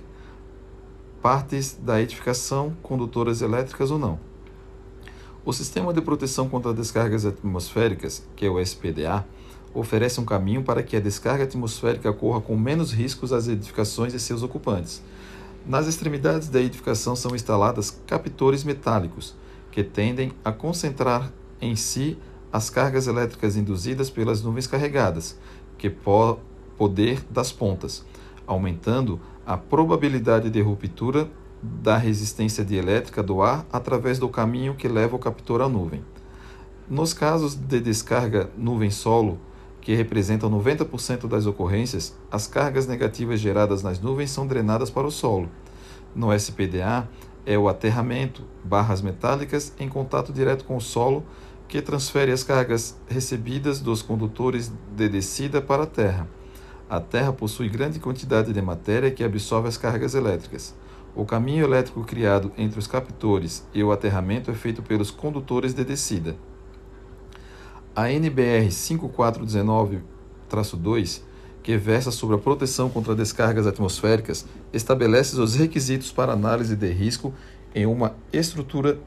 [1.25, 4.21] partes da edificação condutoras elétricas ou não.
[5.43, 9.25] O Sistema de Proteção contra Descargas Atmosféricas, que é o SPDA,
[9.73, 14.21] oferece um caminho para que a descarga atmosférica ocorra com menos riscos às edificações e
[14.21, 15.03] seus ocupantes,
[15.67, 19.35] nas extremidades da edificação são instaladas captores metálicos,
[19.73, 22.19] que tendem a concentrar em si
[22.53, 25.39] as cargas elétricas induzidas pelas nuvens carregadas,
[25.79, 26.39] que po
[26.77, 28.05] poder das pontas,
[28.47, 31.29] aumentando a probabilidade de ruptura
[31.63, 36.05] da resistência dielétrica do ar através do caminho que leva o captor à nuvem.
[36.89, 39.39] Nos casos de descarga nuvem-solo,
[39.81, 45.11] que representam 90% das ocorrências, as cargas negativas geradas nas nuvens são drenadas para o
[45.11, 45.49] solo.
[46.15, 47.09] No SPDA,
[47.47, 51.25] é o aterramento, barras metálicas em contato direto com o solo,
[51.69, 56.29] que transfere as cargas recebidas dos condutores de descida para a terra.
[56.95, 60.73] A terra possui grande quantidade de matéria que absorve as cargas elétricas.
[61.13, 65.83] O caminho elétrico criado entre os captores e o aterramento é feito pelos condutores de
[65.83, 66.37] descida.
[67.97, 71.23] A NBR 5419-2,
[71.65, 77.35] que versa sobre a proteção contra descargas atmosféricas, estabelece os requisitos para análise de risco
[77.75, 79.01] em uma estrutura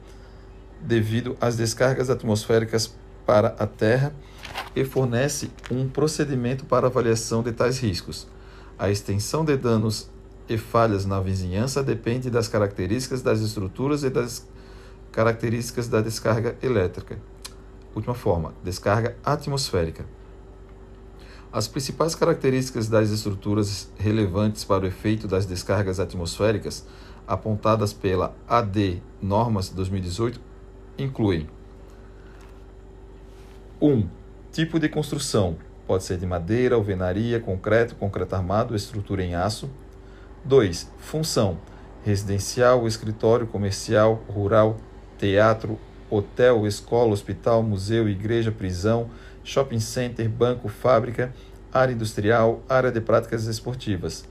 [0.81, 2.93] devido às descargas atmosféricas
[3.25, 4.13] para a Terra
[4.75, 8.27] e fornece um procedimento para avaliação de tais riscos.
[8.77, 10.09] A extensão de danos
[10.47, 14.47] e falhas na vizinhança depende das características das estruturas e das
[15.11, 17.17] características da descarga elétrica.
[17.95, 20.05] Última forma, descarga atmosférica.
[21.51, 26.85] As principais características das estruturas relevantes para o efeito das descargas atmosféricas,
[27.25, 30.39] apontadas pela AD Normas 2018,
[30.97, 31.49] incluem
[33.81, 33.87] 1.
[33.87, 34.07] Um,
[34.57, 35.55] tipo de construção.
[35.85, 39.69] Pode ser de madeira, alvenaria, concreto, concreto armado, estrutura em aço.
[40.43, 40.91] 2.
[40.97, 41.59] Função.
[42.03, 44.77] Residencial, escritório, comercial, rural,
[45.15, 45.77] teatro,
[46.09, 49.11] hotel, escola, hospital, museu, igreja, prisão,
[49.43, 51.31] shopping center, banco, fábrica,
[51.71, 54.25] área industrial, área de práticas esportivas.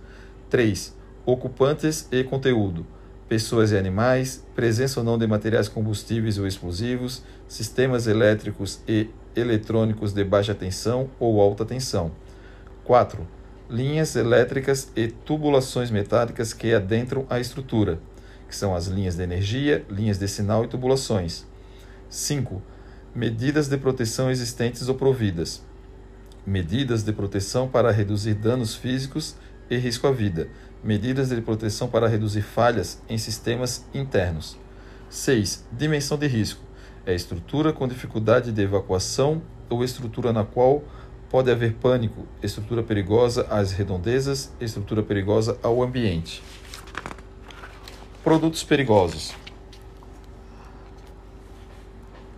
[0.51, 0.93] 3.
[1.25, 2.85] Ocupantes e conteúdo.
[3.29, 10.12] Pessoas e animais, presença ou não de materiais combustíveis ou explosivos, sistemas elétricos e eletrônicos
[10.12, 12.11] de baixa tensão ou alta tensão.
[12.85, 13.27] 4.
[13.68, 18.01] Linhas elétricas e tubulações metálicas que adentram a estrutura,
[18.49, 21.44] que são as linhas de energia, linhas de sinal e tubulações.
[22.09, 22.62] 5.
[23.14, 25.62] Medidas de proteção existentes ou providas.
[26.46, 29.35] Medidas de proteção para reduzir danos físicos
[29.68, 30.49] e risco à vida.
[30.83, 34.57] Medidas de proteção para reduzir falhas em sistemas internos.
[35.11, 35.64] 6.
[35.72, 36.65] Dimensão de risco.
[37.07, 39.40] É estrutura com dificuldade de evacuação
[39.71, 40.83] ou estrutura na qual
[41.31, 46.42] pode haver pânico, estrutura perigosa às redondezas, estrutura perigosa ao ambiente.
[48.25, 49.33] Produtos perigosos.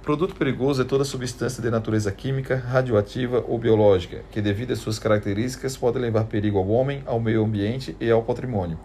[0.02, 4.98] Produto perigoso é toda substância de natureza química, radioativa ou biológica, que, devido às suas
[4.98, 8.78] características, pode levar perigo ao homem, ao meio ambiente e ao patrimônio.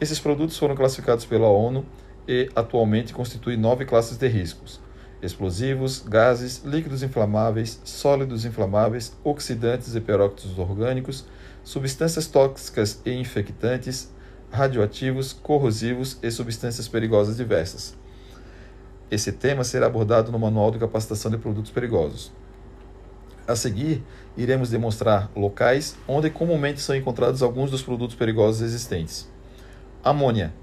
[0.00, 1.84] Esses produtos foram classificados pela ONU
[2.26, 4.79] e atualmente constituem nove classes de riscos:
[5.22, 11.26] explosivos, gases, líquidos inflamáveis, sólidos inflamáveis, oxidantes e peróxidos orgânicos,
[11.62, 14.10] substâncias tóxicas e infectantes,
[14.50, 17.94] radioativos, corrosivos e substâncias perigosas diversas.
[19.10, 22.32] Esse tema será abordado no Manual de Capacitação de Produtos Perigosos.
[23.46, 24.04] A seguir,
[24.36, 29.28] iremos demonstrar locais onde comumente são encontrados alguns dos produtos perigosos existentes.
[30.04, 30.54] Amônia,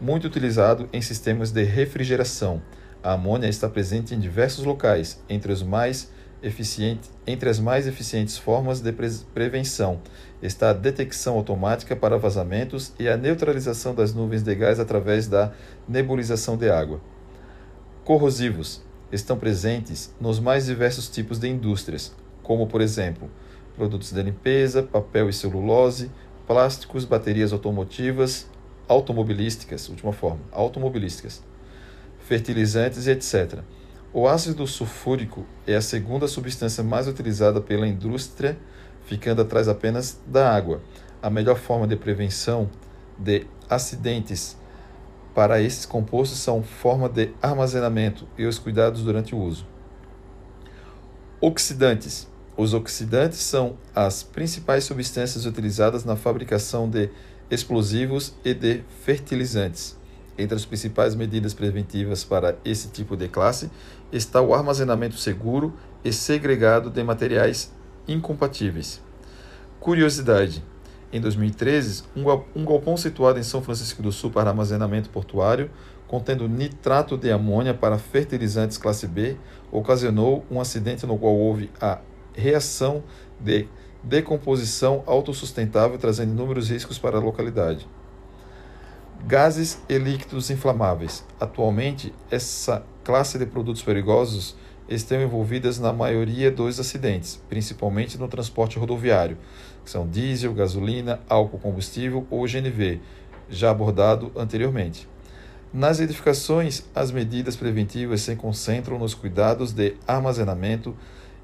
[0.00, 2.62] muito utilizado em sistemas de refrigeração.
[3.02, 6.08] A amônia está presente em diversos locais, entre, os mais
[6.40, 10.00] eficiente, entre as mais eficientes formas de pre prevenção.
[10.40, 15.52] Está a detecção automática para vazamentos e a neutralização das nuvens de gás através da
[15.88, 17.00] nebulização de água.
[18.04, 23.28] Corrosivos estão presentes nos mais diversos tipos de indústrias, como, por exemplo,
[23.74, 26.08] produtos de limpeza, papel e celulose,
[26.46, 28.48] plásticos, baterias automotivas,
[28.88, 31.42] automobilísticas, última forma, automobilísticas,
[32.26, 33.60] fertilizantes etc.
[34.12, 38.58] O ácido sulfúrico é a segunda substância mais utilizada pela indústria,
[39.06, 40.82] ficando atrás apenas da água.
[41.22, 42.68] A melhor forma de prevenção
[43.18, 44.56] de acidentes
[45.34, 49.66] para esses compostos são forma de armazenamento e os cuidados durante o uso.
[51.40, 52.30] Oxidantes.
[52.54, 57.08] Os oxidantes são as principais substâncias utilizadas na fabricação de
[57.50, 59.96] explosivos e de fertilizantes.
[60.36, 63.70] Entre as principais medidas preventivas para esse tipo de classe
[64.10, 67.72] está o armazenamento seguro e segregado de materiais
[68.08, 69.00] incompatíveis.
[69.78, 70.64] Curiosidade:
[71.12, 72.04] em 2013,
[72.56, 75.70] um galpão situado em São Francisco do Sul para armazenamento portuário,
[76.08, 79.36] contendo nitrato de amônia para fertilizantes classe B,
[79.70, 81.98] ocasionou um acidente no qual houve a
[82.34, 83.02] reação
[83.38, 83.68] de
[84.02, 87.86] decomposição autossustentável, trazendo inúmeros riscos para a localidade.
[89.24, 91.24] Gases e líquidos inflamáveis.
[91.38, 94.56] Atualmente, essa classe de produtos perigosos
[94.88, 99.38] estão envolvidas na maioria dos acidentes, principalmente no transporte rodoviário,
[99.84, 103.00] que são diesel, gasolina, álcool combustível ou GNV,
[103.48, 105.08] já abordado anteriormente.
[105.72, 110.96] Nas edificações, as medidas preventivas se concentram nos cuidados de armazenamento,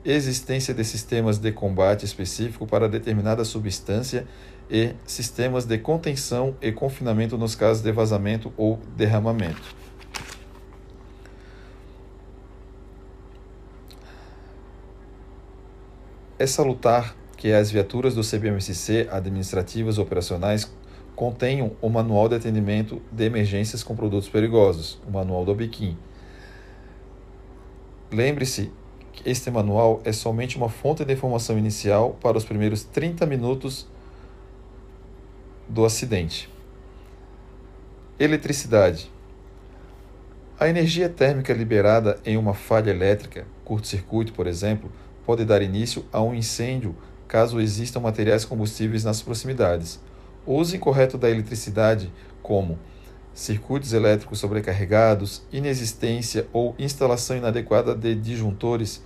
[0.05, 4.27] existência de sistemas de combate específico para determinada substância
[4.71, 9.77] e sistemas de contenção e confinamento nos casos de vazamento ou derramamento.
[16.39, 20.71] É salutar que as viaturas do CBMSC administrativas operacionais
[21.17, 25.97] contenham o Manual de Atendimento de Emergências com Produtos Perigosos, o Manual do ABIQUIM.
[28.13, 28.71] Lembre-se
[29.13, 33.89] que este manual é somente uma fonte de informação inicial para os primeiros 30 minutos
[35.69, 36.49] do acidente.
[38.19, 39.13] Eletricidade.
[40.59, 44.91] A energia térmica liberada em uma falha elétrica, curto-circuito, por exemplo,
[45.25, 46.97] pode dar início a um incêndio
[47.29, 50.01] caso existam materiais combustíveis nas proximidades.
[50.47, 52.11] O uso incorreto da eletricidade,
[52.43, 52.79] como
[53.35, 59.05] circuitos elétricos sobrecarregados, inexistência ou instalação inadequada de disjuntores,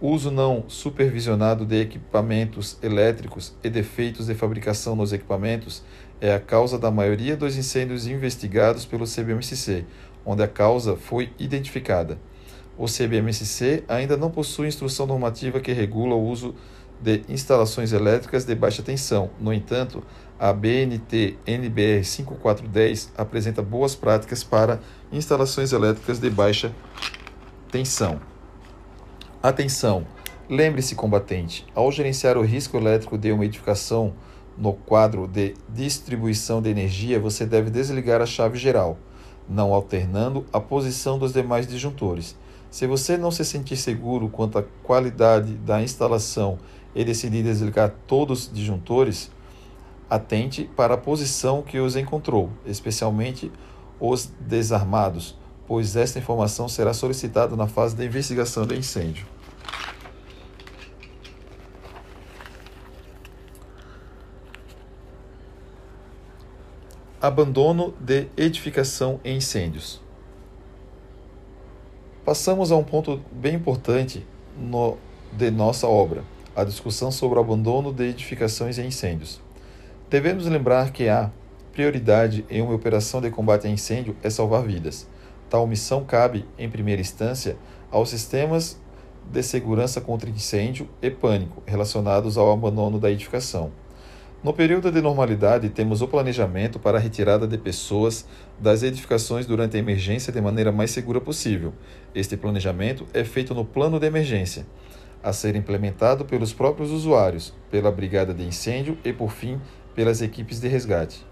[0.00, 5.82] uso não supervisionado de equipamentos elétricos e defeitos de fabricação nos equipamentos
[6.20, 9.84] é a causa da maioria dos incêndios investigados pelo CBMCC,
[10.24, 12.18] onde a causa foi identificada.
[12.78, 16.54] O CBMSC ainda não possui instrução normativa que regula o uso
[17.00, 19.30] de instalações elétricas de baixa tensão.
[19.38, 20.02] No entanto,
[20.38, 24.80] a BNT NBR 5410 apresenta boas práticas para
[25.12, 26.72] instalações elétricas de baixa
[27.70, 28.29] tensão.
[29.42, 30.06] Atenção!
[30.50, 34.12] Lembre-se, combatente, ao gerenciar o risco elétrico de uma edificação
[34.54, 38.98] no quadro de distribuição de energia, você deve desligar a chave geral,
[39.48, 42.36] não alternando a posição dos demais disjuntores.
[42.70, 46.58] Se você não se sentir seguro quanto à qualidade da instalação
[46.94, 49.30] e decidir desligar todos os disjuntores,
[50.10, 53.50] atente para a posição que os encontrou, especialmente
[53.98, 55.39] os desarmados,
[55.70, 59.24] pois esta informação será solicitada na fase da investigação do incêndio.
[67.22, 70.00] Abandono de edificação em incêndios.
[72.24, 74.26] Passamos a um ponto bem importante
[74.58, 74.96] no,
[75.30, 76.24] de nossa obra,
[76.56, 79.40] a discussão sobre o abandono de edificações em incêndios.
[80.10, 81.30] Devemos lembrar que a
[81.72, 85.08] prioridade em uma operação de combate a incêndio é salvar vidas.
[85.50, 87.56] Tal missão cabe, em primeira instância,
[87.90, 88.80] aos sistemas
[89.32, 93.72] de segurança contra incêndio e pânico relacionados ao abandono da edificação.
[94.44, 98.26] No período de normalidade, temos o planejamento para a retirada de pessoas
[98.60, 101.74] das edificações durante a emergência de maneira mais segura possível.
[102.14, 104.64] Este planejamento é feito no plano de emergência,
[105.20, 109.60] a ser implementado pelos próprios usuários, pela brigada de incêndio e, por fim,
[109.96, 111.26] pelas equipes de resgate.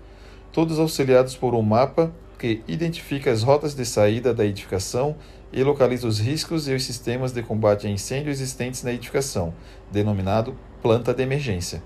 [0.52, 5.16] Todos auxiliados por um mapa que identifica as rotas de saída da edificação
[5.52, 9.52] e localiza os riscos e os sistemas de combate a incêndio existentes na edificação,
[9.90, 11.82] denominado planta de emergência.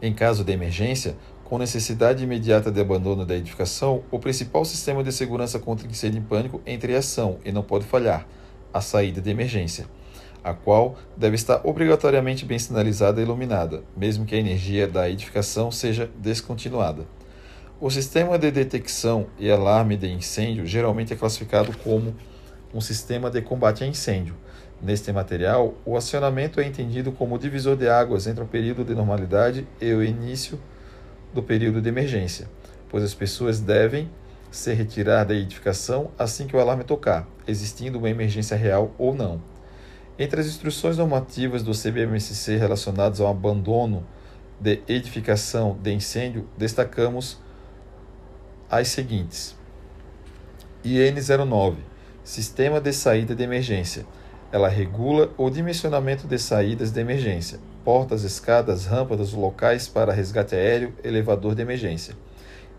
[0.00, 5.12] Em caso de emergência, com necessidade imediata de abandono da edificação, o principal sistema de
[5.12, 8.26] segurança contra incêndio em pânico entra em ação e não pode falhar,
[8.72, 9.86] a saída de emergência,
[10.42, 15.70] a qual deve estar obrigatoriamente bem sinalizada e iluminada, mesmo que a energia da edificação
[15.70, 17.06] seja descontinuada.
[17.80, 22.14] O sistema de detecção e alarme de incêndio geralmente é classificado como
[22.72, 24.34] um sistema de combate a incêndio,
[24.84, 28.94] Neste material, o acionamento é entendido como o divisor de águas entre o período de
[28.94, 30.60] normalidade e o início
[31.32, 32.50] do período de emergência,
[32.90, 34.10] pois as pessoas devem
[34.50, 39.40] se retirar da edificação assim que o alarme tocar, existindo uma emergência real ou não.
[40.18, 44.06] Entre as instruções normativas do CBMSC relacionadas ao abandono
[44.60, 47.40] de edificação de incêndio, destacamos
[48.80, 49.56] as seguintes:
[50.84, 51.78] IN 09
[52.22, 54.06] Sistema de saída de emergência
[54.54, 60.94] ela regula o dimensionamento de saídas de emergência, portas, escadas, rampas locais para resgate aéreo,
[61.02, 62.14] elevador de emergência.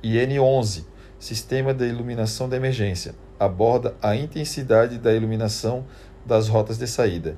[0.01, 0.85] IN11,
[1.19, 5.85] Sistema de Iluminação de Emergência, aborda a intensidade da iluminação
[6.25, 7.37] das rotas de saída.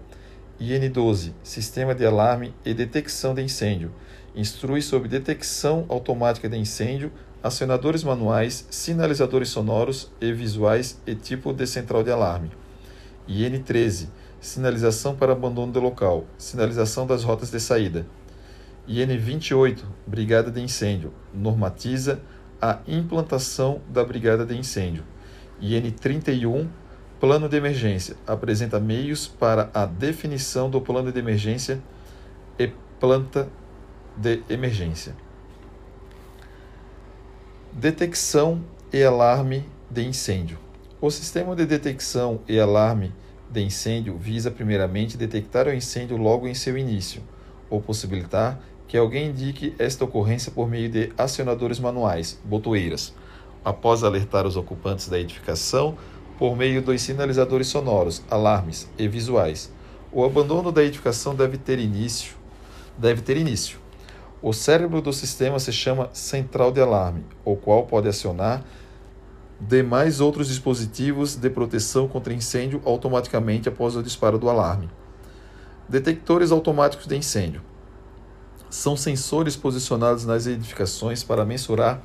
[0.62, 3.91] IN12, Sistema de Alarme e Detecção de Incêndio,
[4.36, 7.12] instrui sobre detecção automática de incêndio,
[7.47, 12.51] acionadores manuais, sinalizadores sonoros e visuais e tipo de central de alarme.
[13.27, 14.07] IN13,
[14.39, 18.05] sinalização para abandono do local, sinalização das rotas de saída.
[18.87, 22.19] IN 28, Brigada de Incêndio, normatiza
[22.61, 25.03] a implantação da Brigada de Incêndio.
[25.59, 26.67] IN 31,
[27.19, 31.81] Plano de Emergência, apresenta meios para a definição do plano de emergência
[32.59, 33.47] e planta
[34.15, 35.26] de emergência.
[37.80, 40.57] Detecção e alarme de incêndio.
[40.99, 43.13] O sistema de detecção e alarme
[43.51, 47.21] de incêndio visa primeiramente detectar o incêndio logo em seu início,
[47.69, 53.13] ou possibilitar que alguém indique esta ocorrência por meio de acionadores manuais, botoeiras,
[53.63, 55.95] após alertar os ocupantes da edificação
[56.39, 59.71] por meio dos sinalizadores sonoros, alarmes e visuais.
[60.11, 62.34] O abandono da edificação deve ter início,
[62.97, 63.78] deve ter início.
[64.41, 68.63] O cérebro do sistema se chama central de alarme, o qual pode acionar
[69.59, 74.89] demais outros dispositivos de proteção contra incêndio automaticamente após o disparo do alarme.
[75.89, 77.61] Detectores automáticos de incêndio
[78.69, 82.01] são sensores posicionados nas edificações para mensurar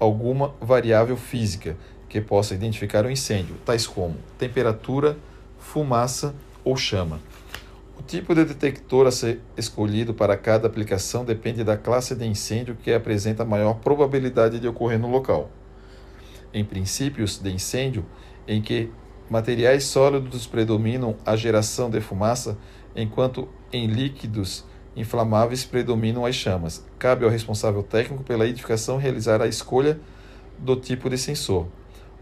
[0.00, 1.76] alguma variável física
[2.08, 5.18] que possa identificar o incêndio, tais como temperatura,
[5.58, 7.20] fumaça ou chama.
[7.98, 12.76] O tipo de detector a ser escolhido para cada aplicação depende da classe de incêndio
[12.76, 15.50] que apresenta maior probabilidade de ocorrer no local
[16.52, 18.04] em princípios de incêndio,
[18.46, 18.90] em que
[19.28, 22.56] materiais sólidos predominam a geração de fumaça,
[22.96, 24.64] enquanto em líquidos
[24.96, 26.84] inflamáveis predominam as chamas.
[26.98, 30.00] Cabe ao responsável técnico pela edificação realizar a escolha
[30.58, 31.68] do tipo de sensor.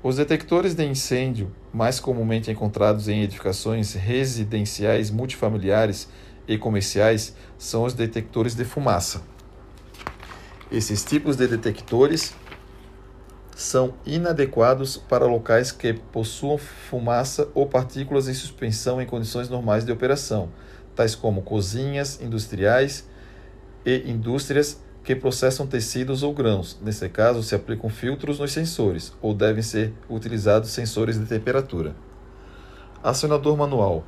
[0.08, 6.08] Os detectores de incêndio, mais comumente encontrados em edificações residenciais, multifamiliares
[6.46, 9.20] e comerciais, são os detectores de fumaça.
[10.70, 12.32] Esses tipos de detectores
[13.56, 19.90] são inadequados para locais que possuam fumaça ou partículas em suspensão em condições normais de
[19.90, 20.50] operação,
[20.94, 23.08] tais como cozinhas industriais
[23.84, 26.76] e indústrias que processam tecidos ou grãos.
[26.82, 31.94] Nesse caso, se aplicam filtros nos sensores ou devem ser utilizados sensores de temperatura.
[33.04, 34.04] Acionador manual.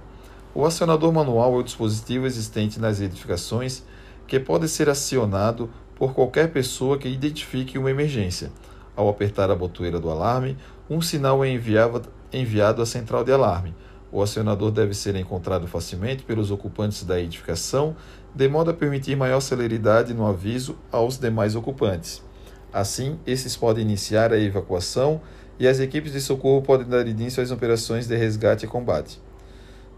[0.53, 3.85] O acionador manual é o dispositivo existente nas edificações
[4.27, 8.51] que pode ser acionado por qualquer pessoa que identifique uma emergência
[8.97, 10.57] Ao apertar a botoeira do alarme,
[10.91, 13.73] um sinal é enviado, enviado à central de alarme.
[14.11, 17.95] O acionador deve ser encontrado facilmente pelos ocupantes da edificação,
[18.39, 22.23] de modo a permitir maior celeridade no aviso aos demais ocupantes.
[22.73, 25.21] Assim, esses podem iniciar a evacuação
[25.59, 29.21] e as equipes de socorro podem dar início às operações de resgate e combate.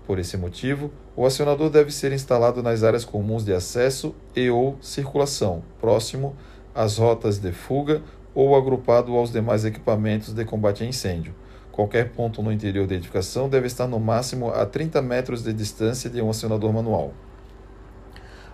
[0.07, 4.79] Por esse motivo, o acionador deve ser instalado nas áreas comuns de acesso e ou
[4.81, 6.35] circulação, próximo
[6.75, 8.01] às rotas de fuga
[8.35, 11.35] ou agrupado aos demais equipamentos de combate a incêndio.
[11.71, 16.09] Qualquer ponto no interior da edificação deve estar no máximo a 30 metros de distância
[16.09, 17.13] de um acionador manual.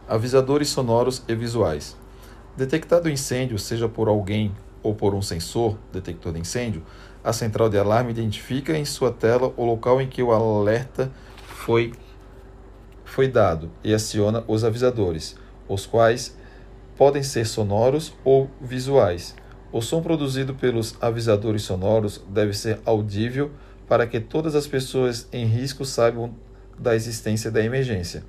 [0.09, 1.97] Avisadores sonoros e visuais.
[2.57, 6.85] Detectado incêndio, seja por alguém ou por um sensor, detector de incêndio,
[7.25, 11.11] a central de alarme identifica em sua tela o local em que o alerta
[11.45, 11.93] foi,
[13.05, 15.37] foi dado e aciona os avisadores,
[15.69, 16.37] os quais
[16.97, 19.35] podem ser sonoros ou visuais.
[19.73, 23.51] O som produzido pelos avisadores sonoros deve ser audível
[23.89, 26.33] para que todas as pessoas em risco saibam
[26.79, 28.23] da existência da emergência.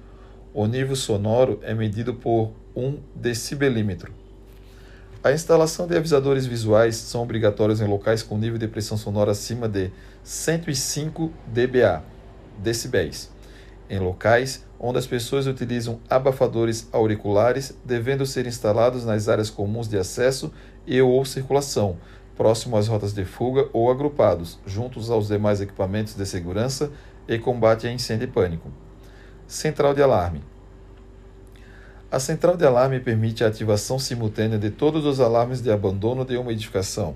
[0.59, 4.11] O nível sonoro é medido por um decibelímetro.
[5.23, 9.69] A instalação de avisadores visuais são obrigatórios em locais com nível de pressão sonora acima
[9.69, 9.91] de
[10.23, 12.01] 105 dBA,
[12.57, 13.29] decibéis,
[13.87, 19.99] em locais onde as pessoas utilizam abafadores auriculares, devendo ser instalados nas áreas comuns de
[19.99, 20.51] acesso
[20.87, 21.97] e ou circulação,
[22.35, 26.91] próximo às rotas de fuga ou agrupados, juntos aos demais equipamentos de segurança
[27.27, 28.86] e combate a incêndio e pânico.
[29.47, 30.41] Central de alarme.
[32.11, 36.35] A central de alarme permite a ativação simultânea de todos os alarmes de abandono de
[36.35, 37.15] uma edificação.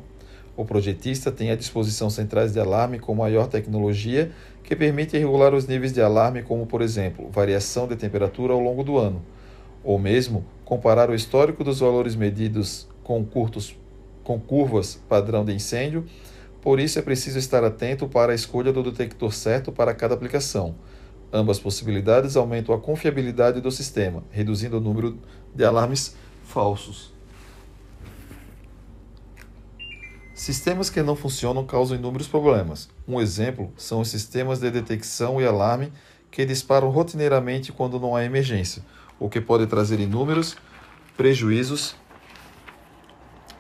[0.55, 4.31] O projetista tem à disposição centrais de alarme com maior tecnologia
[4.63, 8.81] que permite regular os níveis de alarme, como, por exemplo, variação de temperatura ao longo
[8.81, 9.21] do ano,
[9.83, 13.75] ou mesmo comparar o histórico dos valores medidos com, curtos,
[14.23, 16.05] com curvas padrão de incêndio.
[16.61, 20.75] Por isso, é preciso estar atento para a escolha do detector certo para cada aplicação.
[21.33, 25.17] Ambas possibilidades aumentam a confiabilidade do sistema, reduzindo o número
[25.55, 27.13] de alarmes falsos.
[30.33, 32.89] Sistemas que não funcionam causam inúmeros problemas.
[33.07, 35.93] Um exemplo são os sistemas de detecção e alarme
[36.31, 38.83] que disparam rotineiramente quando não há emergência,
[39.19, 40.57] o que pode trazer inúmeros
[41.15, 41.95] prejuízos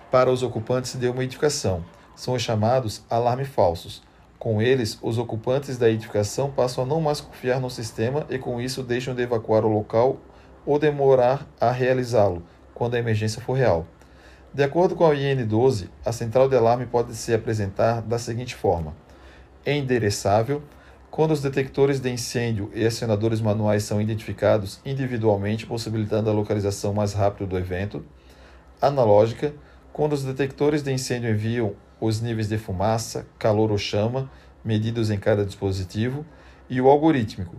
[0.09, 1.85] para os ocupantes de uma edificação.
[2.15, 4.01] São os chamados alarmes falsos.
[4.41, 8.59] Com eles, os ocupantes da edificação passam a não mais confiar no sistema e, com
[8.59, 10.17] isso, deixam de evacuar o local
[10.65, 12.41] ou demorar a realizá-lo
[12.73, 13.85] quando a emergência for real.
[14.51, 18.55] De acordo com a IN 12, a central de alarme pode se apresentar da seguinte
[18.55, 18.95] forma:
[19.63, 20.63] endereçável,
[21.11, 27.13] quando os detectores de incêndio e acionadores manuais são identificados individualmente, possibilitando a localização mais
[27.13, 28.03] rápida do evento,
[28.81, 29.53] analógica,
[29.93, 34.29] quando os detectores de incêndio enviam os níveis de fumaça, calor ou chama
[34.65, 36.25] medidos em cada dispositivo,
[36.69, 37.55] e o algorítmico,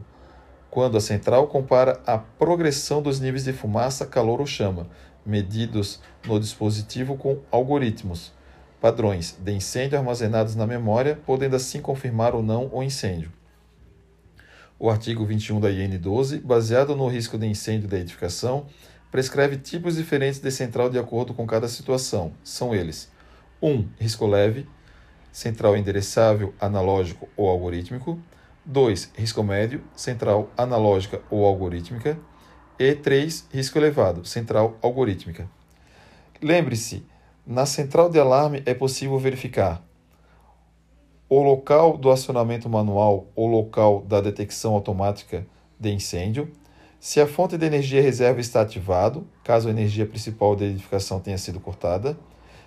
[0.71, 4.89] quando a central compara a progressão dos níveis de fumaça, calor ou chama,
[5.25, 8.33] medidos no dispositivo com algoritmos,
[8.81, 13.31] padrões de incêndio armazenados na memória, podendo assim confirmar ou não o incêndio.
[14.79, 18.67] O artigo 21 da IN 12, baseado no risco de incêndio da edificação,
[19.13, 22.33] prescreve tipos diferentes de central de acordo com cada situação.
[22.43, 23.12] São eles:
[23.63, 23.71] 1.
[23.71, 24.67] Um, risco leve,
[25.31, 28.19] central endereçável, analógico ou algorítmico.
[28.65, 29.13] 2.
[29.17, 32.19] Risco médio, central analógica ou algorítmica.
[32.79, 33.47] E 3.
[33.53, 35.49] Risco elevado, central algorítmica.
[36.43, 37.07] Lembre-se,
[37.47, 39.83] na central de alarme é possível verificar
[41.35, 45.47] o local do acionamento manual ou local da detecção automática
[45.81, 46.53] de incêndio,
[47.01, 51.39] se a fonte de energia reserva está ativado, caso a energia principal da edificação tenha
[51.39, 52.19] sido cortada,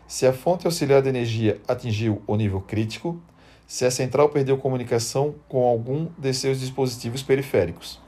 [0.07, 3.19] se a fonte auxiliar de energia atingiu o nível crítico,
[3.67, 7.99] se a central perdeu comunicação com algum de seus dispositivos periféricos.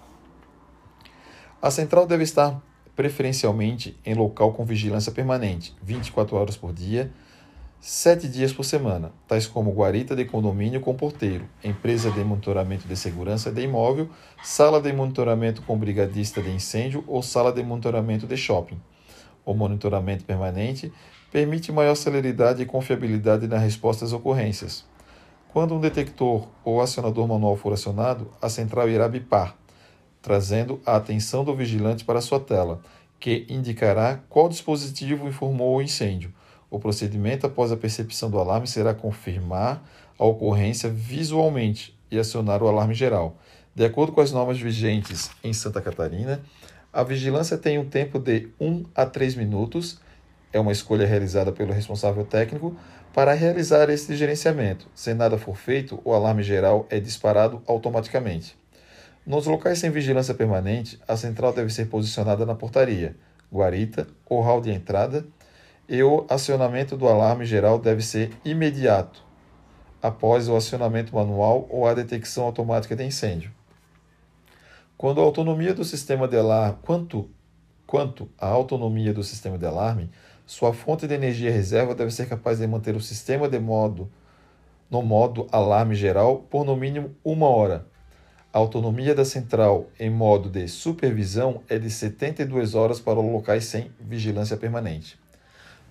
[1.61, 2.61] A central deve estar
[2.95, 7.11] preferencialmente em local com vigilância permanente, 24 horas por dia,
[7.79, 12.95] 7 dias por semana, tais como guarita de condomínio com porteiro, empresa de monitoramento de
[12.95, 14.09] segurança de imóvel,
[14.43, 18.79] sala de monitoramento com brigadista de incêndio ou sala de monitoramento de shopping.
[19.45, 20.91] O monitoramento permanente
[21.32, 24.86] permite maior celeridade e confiabilidade na resposta às ocorrências.
[25.49, 29.55] Quando um detector ou acionador manual for acionado, a central irá bipar,
[30.21, 32.82] trazendo a atenção do vigilante para sua tela,
[33.19, 36.34] que indicará qual dispositivo informou o incêndio.
[36.69, 39.84] O procedimento após a percepção do alarme será confirmar
[40.19, 43.38] a ocorrência visualmente e acionar o alarme geral.
[43.73, 46.41] De acordo com as normas vigentes em Santa Catarina,
[46.91, 49.99] a vigilância tem um tempo de 1 a 3 minutos,
[50.57, 52.75] É uma escolha realizada pelo responsável técnico
[53.13, 54.87] para realizar este gerenciamento.
[54.95, 58.57] Se nada for feito, o alarme geral é disparado automaticamente.
[59.23, 63.15] Nos locais sem vigilância permanente, a central deve ser posicionada na portaria,
[63.53, 65.27] guarita ou hall de entrada
[65.87, 69.23] e o acionamento do alarme geral deve ser imediato,
[70.01, 73.51] após o acionamento manual ou a detecção automática de incêndio.
[74.97, 77.29] Quando a autonomia do sistema de alarme, quanto,
[77.85, 80.09] quanto à autonomia do sistema de alarme,
[80.47, 84.09] sua fonte de energia reserva deve ser capaz de manter o sistema de modo
[84.89, 87.85] no modo alarme geral por no mínimo uma hora,
[88.53, 93.91] a autonomia da central em modo de supervisão é de 72 horas para locais sem
[93.99, 95.19] vigilância permanente.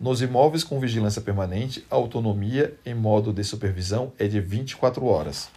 [0.01, 5.49] Nos imóveis com vigilância permanente, a autonomia em modo de supervisão é de 24 horas.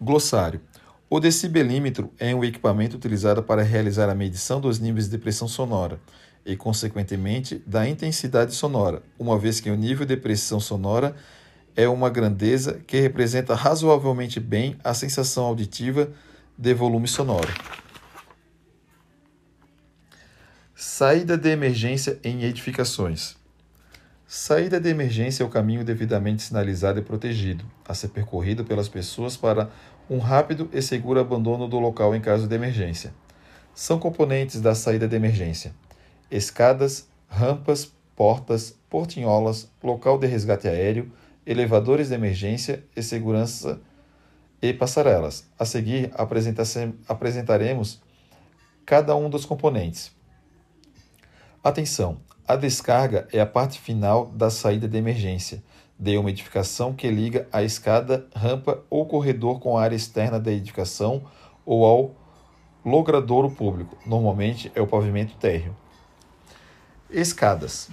[0.00, 0.60] Glossário.
[1.14, 6.00] O decibelímetro é um equipamento utilizado para realizar a medição dos níveis de pressão sonora
[6.42, 11.14] e, consequentemente, da intensidade sonora, uma vez que o nível de pressão sonora
[11.76, 16.10] é uma grandeza que representa razoavelmente bem a sensação auditiva
[16.56, 17.52] de volume sonoro.
[20.74, 23.36] Saída de emergência em edificações.
[24.34, 29.36] Saída de emergência é o caminho devidamente sinalizado e protegido, a ser percorrido pelas pessoas
[29.36, 29.70] para
[30.12, 33.14] um rápido e seguro abandono do local em caso de emergência.
[33.74, 35.74] São componentes da saída de emergência:
[36.30, 41.10] escadas, rampas, portas, portinholas, local de resgate aéreo,
[41.46, 43.80] elevadores de emergência e segurança
[44.60, 45.46] e passarelas.
[45.58, 46.12] A seguir,
[47.08, 48.02] apresentaremos
[48.84, 50.12] cada um dos componentes.
[51.64, 52.20] Atenção!
[52.46, 55.62] A descarga é a parte final da saída de emergência
[55.98, 60.50] de uma edificação que liga a escada, rampa ou corredor com a área externa da
[60.50, 61.22] edificação
[61.64, 62.14] ou ao
[62.84, 63.96] logradouro público.
[64.04, 65.76] Normalmente é o pavimento térreo.
[67.10, 67.88] Escadas.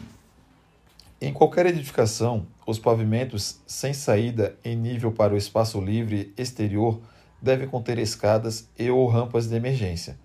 [1.22, 7.00] Em qualquer edificação, os pavimentos sem saída em nível para o espaço livre exterior
[7.41, 10.18] devem conter escadas e ou rampas de emergência,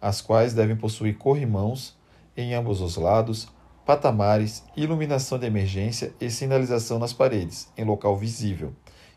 [0.00, 1.96] as quais devem possuir corrimãos
[2.36, 3.48] em ambos os lados,
[3.84, 8.72] patamares, iluminação de emergência e sinalização nas paredes, em local visível,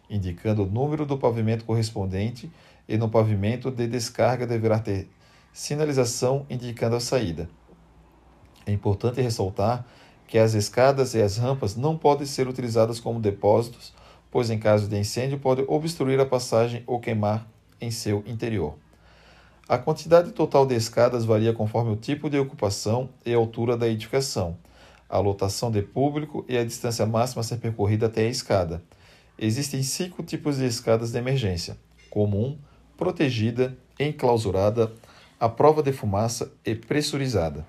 [0.09, 2.51] indicando o número do pavimento correspondente
[2.87, 5.09] e no pavimento de descarga deverá ter
[5.53, 7.49] sinalização indicando a saída.
[8.65, 9.85] É importante ressaltar
[10.27, 13.93] que as escadas e as rampas não podem ser utilizadas como depósitos,
[14.29, 17.47] pois em caso de incêndio pode obstruir a passagem ou queimar
[17.79, 18.75] em seu interior.
[19.69, 24.57] A quantidade total de escadas varia conforme o tipo de ocupação e altura da edificação,
[25.09, 28.81] a lotação de público e a distância máxima a ser percorrida até a escada.
[29.37, 31.77] Existem cinco tipos de escadas de emergência:
[32.09, 32.57] comum,
[32.95, 34.89] protegida, enclausurada,
[35.37, 37.67] à prova de fumaça e pressurizada.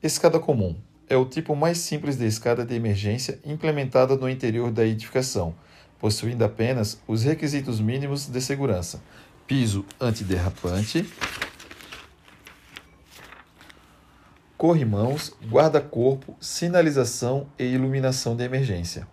[0.00, 0.76] Escada comum
[1.08, 5.52] é o tipo mais simples de escada de emergência implementada no interior da edificação,
[5.98, 9.02] possuindo apenas os requisitos mínimos de segurança:
[9.48, 11.10] piso antiderrapante,
[14.58, 19.08] corrimãos, guarda-corpo, sinalização e iluminação de emergência.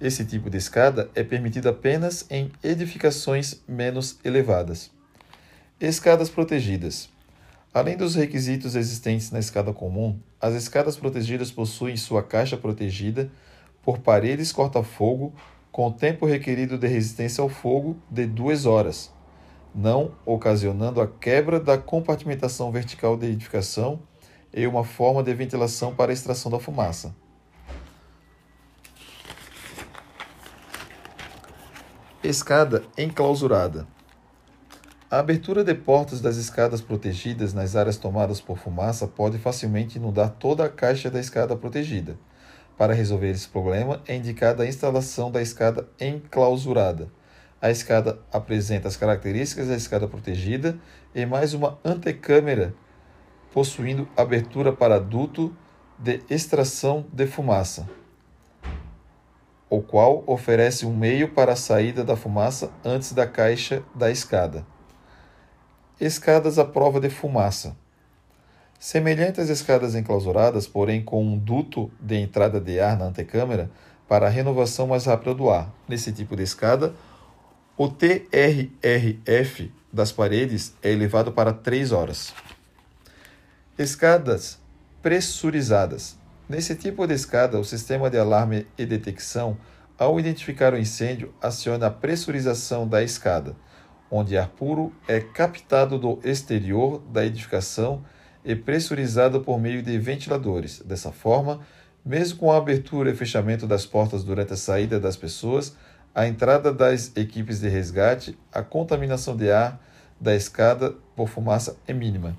[0.00, 4.90] Esse tipo de escada é permitido apenas em edificações menos elevadas.
[5.80, 7.08] Escadas protegidas.
[7.72, 13.30] Além dos requisitos existentes na escada comum, as escadas protegidas possuem sua caixa protegida
[13.84, 15.32] por paredes corta-fogo
[15.72, 19.10] com o tempo requerido de resistência ao fogo de duas horas,
[19.74, 23.98] não ocasionando a quebra da compartimentação vertical da edificação
[24.52, 27.14] e uma forma de ventilação para a extração da fumaça.
[32.22, 33.86] Escada enclausurada.
[35.10, 40.30] A abertura de portas das escadas protegidas nas áreas tomadas por fumaça pode facilmente inundar
[40.38, 42.16] toda a caixa da escada protegida.
[42.82, 47.08] Para resolver esse problema, é indicada a instalação da escada enclausurada.
[47.60, 50.76] A escada apresenta as características da escada protegida
[51.14, 52.74] e mais uma antecâmara
[53.52, 55.56] possuindo abertura para duto
[55.96, 57.88] de extração de fumaça,
[59.70, 64.66] o qual oferece um meio para a saída da fumaça antes da caixa da escada.
[66.00, 67.76] Escadas à prova de fumaça.
[68.82, 73.70] Semelhante às escadas enclausuradas, porém com um duto de entrada de ar na antecâmara
[74.08, 75.72] para a renovação mais rápida do ar.
[75.86, 76.92] Nesse tipo de escada,
[77.76, 82.34] o TRRF das paredes é elevado para 3 horas.
[83.78, 84.58] Escadas
[85.00, 86.18] pressurizadas.
[86.48, 89.56] Nesse tipo de escada, o sistema de alarme e detecção,
[89.96, 93.54] ao identificar o incêndio, aciona a pressurização da escada
[94.12, 98.04] onde ar puro é captado do exterior da edificação
[98.44, 100.80] e pressurizado por meio de ventiladores.
[100.84, 101.60] Dessa forma,
[102.04, 105.76] mesmo com a abertura e fechamento das portas durante a saída das pessoas,
[106.14, 109.80] a entrada das equipes de resgate, a contaminação de ar
[110.20, 112.36] da escada por fumaça é mínima.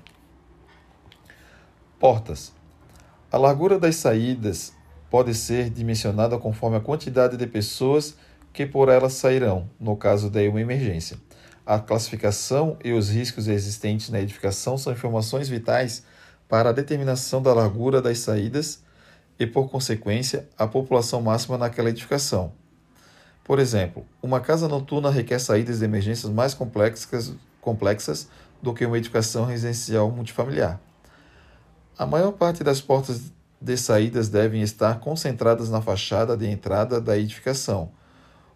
[1.98, 2.52] Portas.
[3.32, 4.72] A largura das saídas
[5.10, 8.16] pode ser dimensionada conforme a quantidade de pessoas
[8.52, 11.18] que por elas sairão, no caso de uma emergência.
[11.66, 16.04] A classificação e os riscos existentes na edificação são informações vitais
[16.46, 18.82] para a determinação da largura das saídas
[19.38, 22.52] e, por consequência, a população máxima naquela edificação.
[23.42, 28.28] Por exemplo, uma casa noturna requer saídas de emergências mais complexas, complexas
[28.62, 30.78] do que uma edificação residencial multifamiliar.
[31.96, 37.16] A maior parte das portas de saídas devem estar concentradas na fachada de entrada da
[37.16, 37.90] edificação,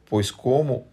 [0.05, 0.87] pois, como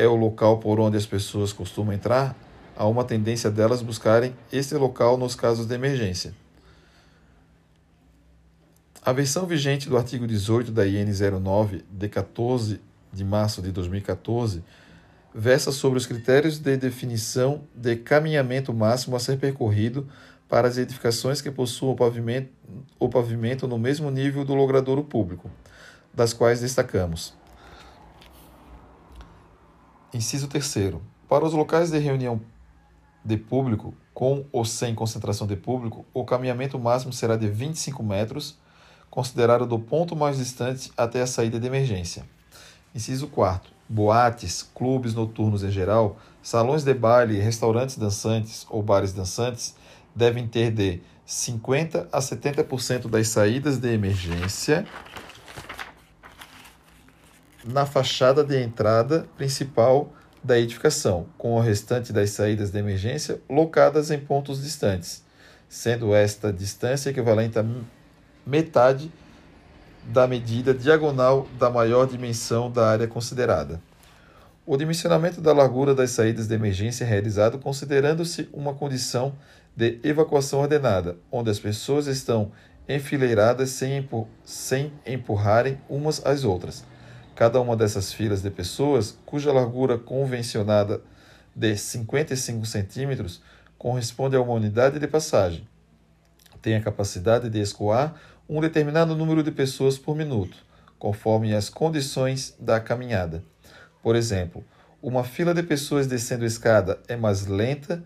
[0.00, 2.34] é o local por onde as pessoas costumam entrar,
[2.74, 6.34] há uma tendência delas buscarem esse local nos casos de emergência.
[9.04, 12.80] A versão vigente do artigo 18 da IN 09, de 14
[13.12, 14.64] de março de 2014,
[15.34, 20.08] versa sobre os critérios de definição de caminhamento máximo a ser percorrido
[20.48, 22.48] para as edificações que possuam pavimento,
[22.98, 25.50] o pavimento no mesmo nível do logradouro público,
[26.14, 27.38] das quais destacamos.
[30.12, 30.96] Inciso 3.
[31.28, 32.40] Para os locais de reunião
[33.24, 38.58] de público, com ou sem concentração de público, o caminhamento máximo será de 25 metros,
[39.08, 42.24] considerado do ponto mais distante até a saída de emergência.
[42.92, 43.70] Inciso 4.
[43.88, 49.76] Boates, clubes noturnos em geral, salões de baile, restaurantes dançantes ou bares dançantes
[50.14, 54.84] devem ter de 50 a 70% das saídas de emergência
[57.64, 64.10] na fachada de entrada principal da edificação, com o restante das saídas de emergência locadas
[64.10, 65.22] em pontos distantes,
[65.68, 67.64] sendo esta distância equivalente a
[68.46, 69.12] metade
[70.04, 73.80] da medida diagonal da maior dimensão da área considerada.
[74.66, 79.34] O dimensionamento da largura das saídas de emergência é realizado considerando-se uma condição
[79.76, 82.52] de evacuação ordenada, onde as pessoas estão
[82.88, 86.84] enfileiradas sem, empur sem empurrarem umas às outras.
[87.40, 91.00] Cada uma dessas filas de pessoas, cuja largura convencionada
[91.56, 93.40] de 55 centímetros
[93.78, 95.66] corresponde a uma unidade de passagem,
[96.60, 98.14] tem a capacidade de escoar
[98.46, 100.54] um determinado número de pessoas por minuto,
[100.98, 103.42] conforme as condições da caminhada.
[104.02, 104.62] Por exemplo,
[105.00, 108.04] uma fila de pessoas descendo a escada é mais lenta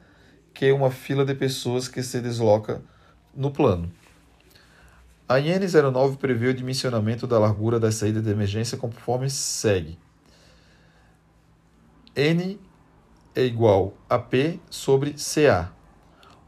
[0.55, 2.81] que uma fila de pessoas que se desloca
[3.35, 3.91] no plano.
[5.27, 9.99] A IN 09 prevê o dimensionamento da largura da saída de emergência conforme segue.
[12.15, 12.61] N
[13.35, 15.73] é igual a P sobre CA,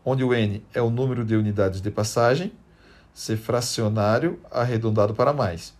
[0.05, 2.53] onde o N é o número de unidades de passagem,
[3.15, 5.75] ser fracionário arredondado para mais.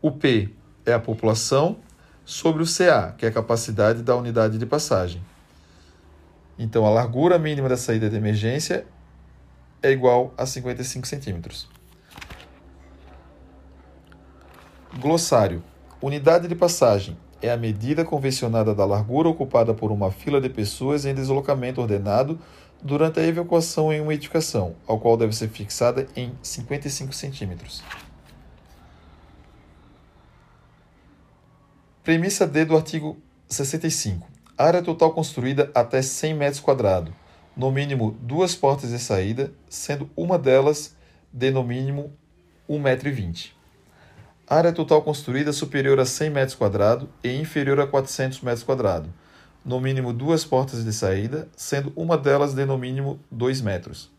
[0.00, 0.50] O P
[0.86, 1.78] é a população
[2.24, 5.20] sobre o CA, que é a capacidade da unidade de passagem.
[6.56, 8.86] Então, a largura mínima da saída de emergência
[9.84, 11.68] é igual a 55 centímetros.
[14.98, 15.62] Glossário.
[16.00, 21.04] Unidade de passagem é a medida convencionada da largura ocupada por uma fila de pessoas
[21.04, 22.38] em deslocamento ordenado
[22.82, 27.82] durante a evacuação em uma edificação, ao qual deve ser fixada em 55 centímetros.
[32.02, 33.18] Premissa D do artigo
[33.48, 34.26] 65.
[34.56, 37.12] Área total construída até 100 metros quadrados,
[37.56, 40.96] no mínimo duas portas de saída, sendo uma delas
[41.32, 42.12] de no mínimo
[42.68, 43.34] 1,20 m.
[44.46, 46.58] Área total construída superior a 100 metros
[47.22, 48.66] e inferior a 400 metros
[49.64, 54.10] no mínimo duas portas de saída, sendo uma delas de no mínimo 2 metros.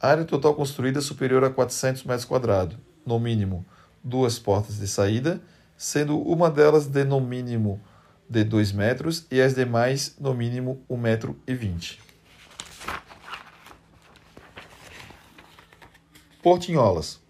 [0.00, 2.28] Área total construída superior a 400 metros
[3.04, 3.66] no mínimo
[4.04, 5.40] duas portas de saída,
[5.76, 7.80] sendo uma delas de no mínimo
[8.28, 11.36] de 2 metros e as demais no mínimo 1,20 metro.
[11.46, 12.06] E 20.
[16.46, 17.20] Portinholas.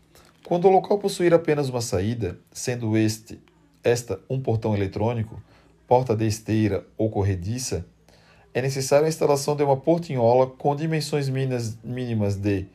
[0.44, 3.40] Quando o local possuir apenas uma saída, sendo este
[3.82, 5.42] esta um portão eletrônico,
[5.88, 7.86] porta de esteira ou corrediça,
[8.52, 12.66] é necessária a instalação de uma portinhola com dimensões mínimas de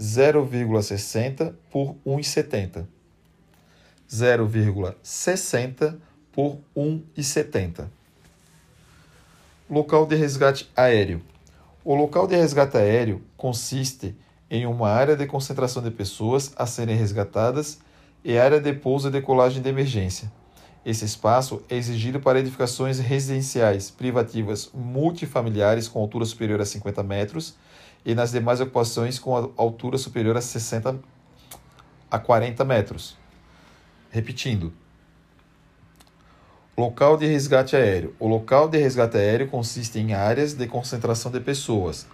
[0.00, 2.86] 0,60 por 1,70,
[4.10, 5.98] 0,60
[6.32, 7.86] por 1,70.
[9.68, 11.20] Local de resgate aéreo.
[11.84, 14.16] O local de resgate aéreo consiste
[14.52, 17.80] em uma área de concentração de pessoas a serem resgatadas
[18.22, 20.30] e área de pouso e decolagem de emergência
[20.84, 27.56] Esse espaço é exigido para edificações residenciais privativas multifamiliares com altura superior a 50 metros
[28.04, 31.00] e nas demais ocupações com altura superior a 60
[32.10, 33.16] a 40 metros.
[34.10, 34.70] Repetindo.
[36.76, 38.14] Local de resgate aéreo.
[38.18, 42.06] O local de resgate aéreo consiste em áreas de concentração de pessoas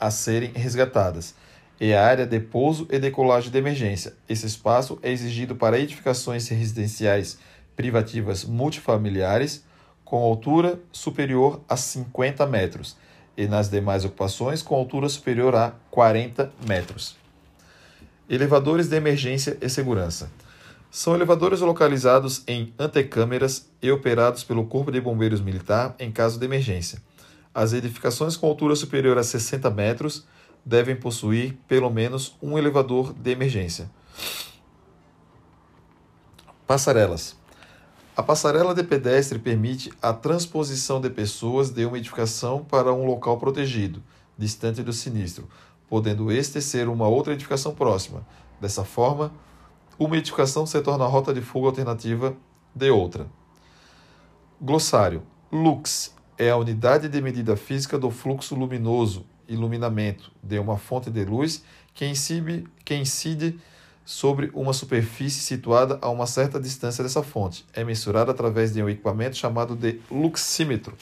[0.00, 1.34] a serem resgatadas
[1.80, 4.14] e a área de pouso e decolagem de emergência.
[4.28, 7.38] Esse espaço é exigido para edificações residenciais
[7.74, 9.64] privativas multifamiliares
[10.04, 12.96] com altura superior a 50 metros
[13.36, 17.16] e nas demais ocupações com altura superior a 40 metros.
[18.28, 20.30] Elevadores de emergência e segurança.
[20.90, 26.44] São elevadores localizados em antecâmeras e operados pelo Corpo de Bombeiros Militar em caso de
[26.44, 27.00] emergência.
[27.54, 30.26] As edificações com altura superior a 60 metros
[30.64, 33.90] devem possuir pelo menos um elevador de emergência.
[36.66, 37.36] Passarelas.
[38.16, 43.38] A passarela de pedestre permite a transposição de pessoas de uma edificação para um local
[43.38, 44.02] protegido,
[44.38, 45.48] distante do sinistro,
[45.88, 48.24] podendo este ser uma outra edificação próxima.
[48.60, 49.32] Dessa forma,
[49.98, 52.36] uma edificação se torna rota de fuga alternativa
[52.74, 53.26] de outra.
[54.60, 61.10] Glossário: Lux é a unidade de medida física do fluxo luminoso, iluminamento, de uma fonte
[61.10, 61.62] de luz
[61.92, 63.60] que incide, que incide
[64.06, 67.66] sobre uma superfície situada a uma certa distância dessa fonte.
[67.74, 70.96] É mensurada através de um equipamento chamado de luxímetro.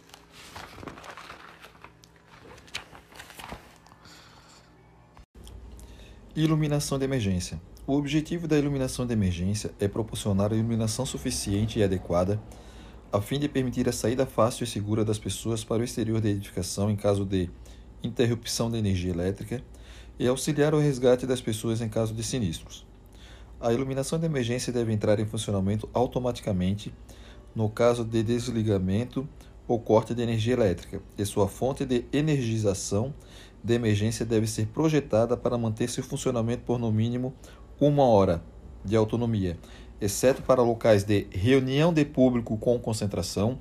[6.34, 7.60] Iluminação de emergência.
[7.86, 12.40] O objetivo da iluminação de emergência é proporcionar iluminação suficiente e adequada
[13.10, 16.28] a fim de permitir a saída fácil e segura das pessoas para o exterior da
[16.28, 17.48] edificação em caso de
[18.02, 19.62] interrupção da energia elétrica
[20.18, 22.86] e auxiliar o resgate das pessoas em caso de sinistros.
[23.58, 26.92] A iluminação de emergência deve entrar em funcionamento automaticamente
[27.54, 29.26] no caso de desligamento
[29.66, 33.12] ou corte de energia elétrica, e sua fonte de energização
[33.64, 37.34] de emergência deve ser projetada para manter seu funcionamento por no mínimo
[37.80, 38.42] uma hora
[38.84, 39.58] de autonomia,
[40.00, 43.58] exceto para locais de reunião de público com concentração,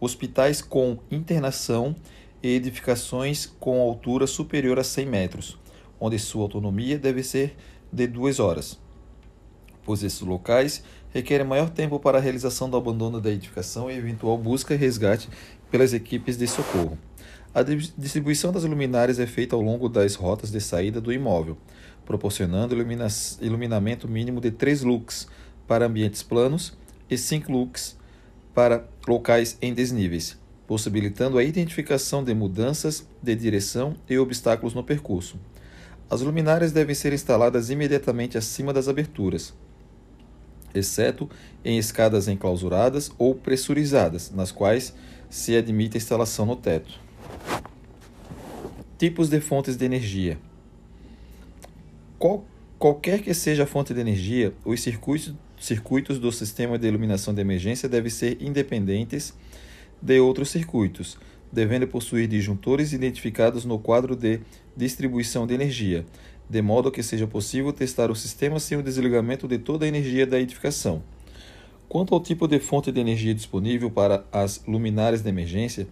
[0.00, 1.94] hospitais com internação
[2.42, 5.58] e edificações com altura superior a 100 metros,
[5.98, 7.56] onde sua autonomia deve ser
[7.92, 8.78] de duas horas
[9.86, 10.82] pois esses locais
[11.14, 15.28] requerem maior tempo para a realização do abandono da edificação e eventual busca e resgate
[15.70, 16.98] pelas equipes de socorro.
[17.54, 21.56] A distribuição das luminárias é feita ao longo das rotas de saída do imóvel,
[22.04, 22.76] proporcionando
[23.40, 25.28] iluminamento mínimo de 3 lux
[25.66, 26.76] para ambientes planos
[27.08, 27.96] e 5 lux
[28.54, 35.38] para locais em desníveis, possibilitando a identificação de mudanças de direção e obstáculos no percurso.
[36.08, 39.52] As luminárias devem ser instaladas imediatamente acima das aberturas,
[40.74, 41.28] exceto
[41.64, 44.94] em escadas enclausuradas ou pressurizadas, nas quais
[45.28, 47.00] se admite a instalação no teto.
[48.98, 50.38] Tipos de fontes de energia.
[52.18, 52.44] Qual,
[52.78, 57.40] qualquer que seja a fonte de energia, os circuitos, circuitos do sistema de iluminação de
[57.40, 59.34] emergência devem ser independentes
[60.00, 61.18] de outros circuitos,
[61.50, 64.40] devendo possuir disjuntores identificados no quadro de
[64.76, 66.04] distribuição de energia,
[66.48, 70.26] de modo que seja possível testar o sistema sem o desligamento de toda a energia
[70.26, 71.02] da edificação.
[71.88, 75.86] Quanto ao tipo de fonte de energia disponível para as luminárias de emergência,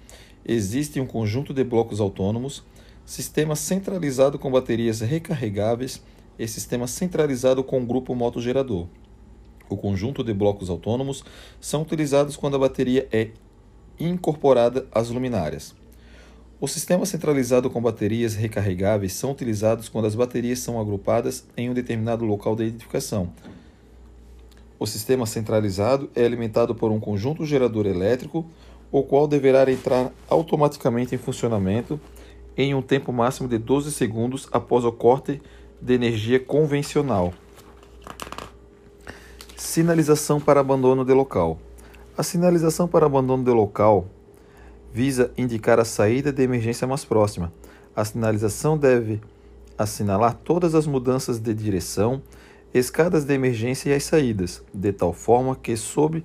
[0.44, 2.64] existe um conjunto de blocos autônomos,
[3.06, 6.02] sistema centralizado com baterias recarregáveis
[6.38, 8.86] e sistema centralizado com grupo motogerador.
[9.68, 11.24] O conjunto de blocos autônomos
[11.60, 13.30] são utilizados quando a bateria é
[13.98, 15.74] incorporada às luminárias.
[16.60, 21.74] O sistema centralizado com baterias recarregáveis são utilizados quando as baterias são agrupadas em um
[21.74, 23.30] determinado local da edificação.
[24.78, 28.46] O sistema centralizado é alimentado por um conjunto gerador elétrico,
[28.90, 32.00] o qual deverá entrar automaticamente em funcionamento
[32.56, 35.42] em um tempo máximo de 12 segundos após o corte
[35.80, 37.34] de energia convencional.
[39.74, 41.58] Sinalização para abandono de local.
[42.16, 44.06] A sinalização para abandono de local
[44.92, 47.52] visa indicar a saída de emergência mais próxima.
[47.96, 49.20] A sinalização deve
[49.76, 52.22] assinalar todas as mudanças de direção,
[52.72, 56.22] escadas de emergência e as saídas, de tal forma que, sob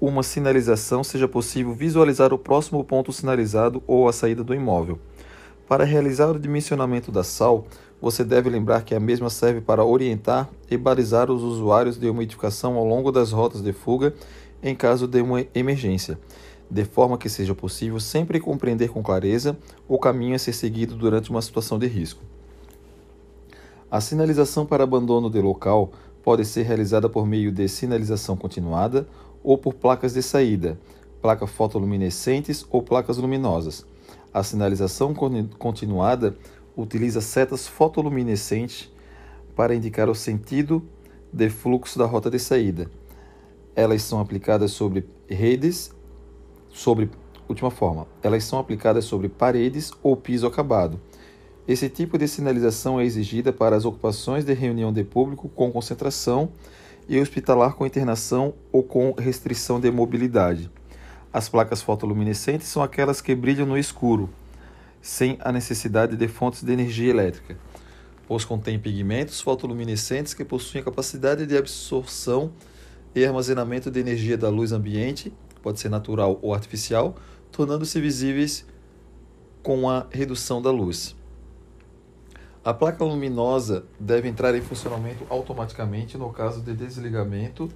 [0.00, 5.00] uma sinalização, seja possível visualizar o próximo ponto sinalizado ou a saída do imóvel.
[5.66, 7.66] Para realizar o dimensionamento da SAL,
[8.00, 12.22] você deve lembrar que a mesma serve para orientar e balizar os usuários de uma
[12.22, 14.14] edificação ao longo das rotas de fuga
[14.62, 16.18] em caso de uma emergência
[16.70, 21.30] de forma que seja possível sempre compreender com clareza o caminho a ser seguido durante
[21.30, 22.22] uma situação de risco.
[23.90, 25.92] A sinalização para abandono de local
[26.22, 29.06] pode ser realizada por meio de sinalização continuada
[29.42, 30.78] ou por placas de saída,
[31.20, 33.86] placas fotoluminescentes ou placas luminosas.
[34.32, 35.14] A sinalização
[35.58, 36.36] continuada
[36.76, 38.90] utiliza setas fotoluminescentes
[39.54, 40.82] para indicar o sentido
[41.32, 42.90] de fluxo da rota de saída.
[43.74, 45.92] Elas são aplicadas sobre redes,
[46.70, 47.10] sobre
[47.48, 51.00] última forma, elas são aplicadas sobre paredes ou piso acabado.
[51.66, 56.50] Esse tipo de sinalização é exigida para as ocupações de reunião de público com concentração
[57.08, 60.70] e hospitalar com internação ou com restrição de mobilidade.
[61.32, 64.28] As placas fotoluminescentes são aquelas que brilham no escuro,
[65.04, 67.58] sem a necessidade de fontes de energia elétrica,
[68.26, 72.50] pois contêm pigmentos fotoluminescentes que possuem a capacidade de absorção
[73.14, 75.30] e armazenamento de energia da luz ambiente,
[75.62, 77.16] pode ser natural ou artificial,
[77.52, 78.64] tornando-se visíveis
[79.62, 81.14] com a redução da luz.
[82.64, 87.68] A placa luminosa deve entrar em funcionamento automaticamente no caso de desligamento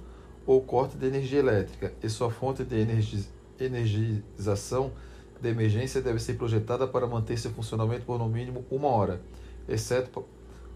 [0.47, 2.75] ou corte de energia elétrica, e sua fonte de
[3.59, 4.91] energização
[5.41, 9.21] de emergência deve ser projetada para manter seu funcionamento por no mínimo uma hora,
[9.67, 10.25] exceto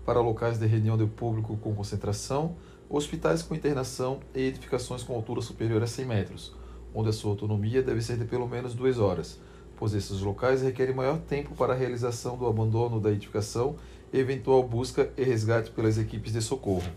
[0.05, 2.55] para locais de reunião de público com concentração,
[2.89, 6.55] hospitais com internação e edificações com altura superior a 100 metros,
[6.93, 9.39] onde a sua autonomia deve ser de pelo menos duas horas,
[9.77, 13.75] pois esses locais requerem maior tempo para a realização do abandono da edificação
[14.13, 16.89] eventual busca e resgate pelas equipes de socorro.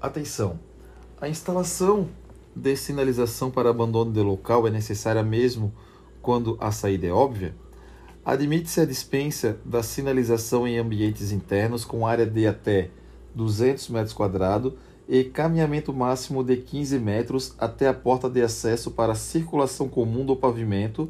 [0.00, 0.58] Atenção!
[1.20, 2.08] A instalação
[2.58, 5.72] de sinalização para abandono de local é necessária mesmo
[6.20, 7.54] quando a saída é óbvia?
[8.24, 12.90] Admite-se a dispensa da sinalização em ambientes internos com área de até
[13.34, 14.72] 200 metros quadrados
[15.08, 20.26] e caminhamento máximo de 15 metros até a porta de acesso para a circulação comum
[20.26, 21.08] do pavimento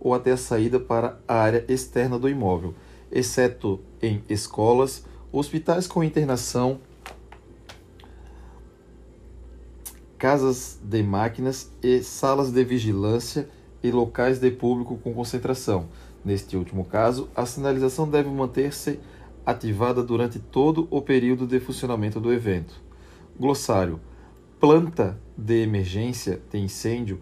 [0.00, 2.74] ou até a saída para a área externa do imóvel,
[3.10, 6.80] exceto em escolas, hospitais com internação,
[10.18, 13.48] casas de máquinas e salas de vigilância
[13.82, 15.88] e locais de público com concentração.
[16.24, 18.98] Neste último caso, a sinalização deve manter-se
[19.46, 22.74] ativada durante todo o período de funcionamento do evento.
[23.38, 24.00] Glossário:
[24.58, 27.20] Planta de emergência de incêndio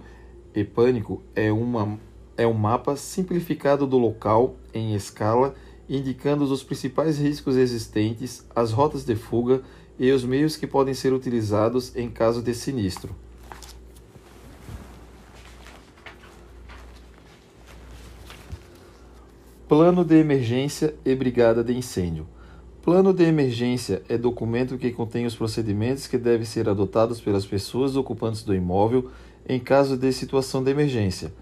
[0.55, 1.99] e pânico é uma
[2.39, 5.55] é um mapa simplificado do local em escala,
[5.89, 9.63] indicando os principais riscos existentes, as rotas de fuga
[9.99, 13.15] e os meios que podem ser utilizados em caso de sinistro.
[19.69, 22.27] Plano de emergência e brigada de incêndio.
[22.83, 27.97] Plano de emergência é documento que contém os procedimentos que devem ser adotados pelas pessoas
[27.97, 29.11] ocupantes do imóvel
[29.49, 31.33] em caso de situação de emergência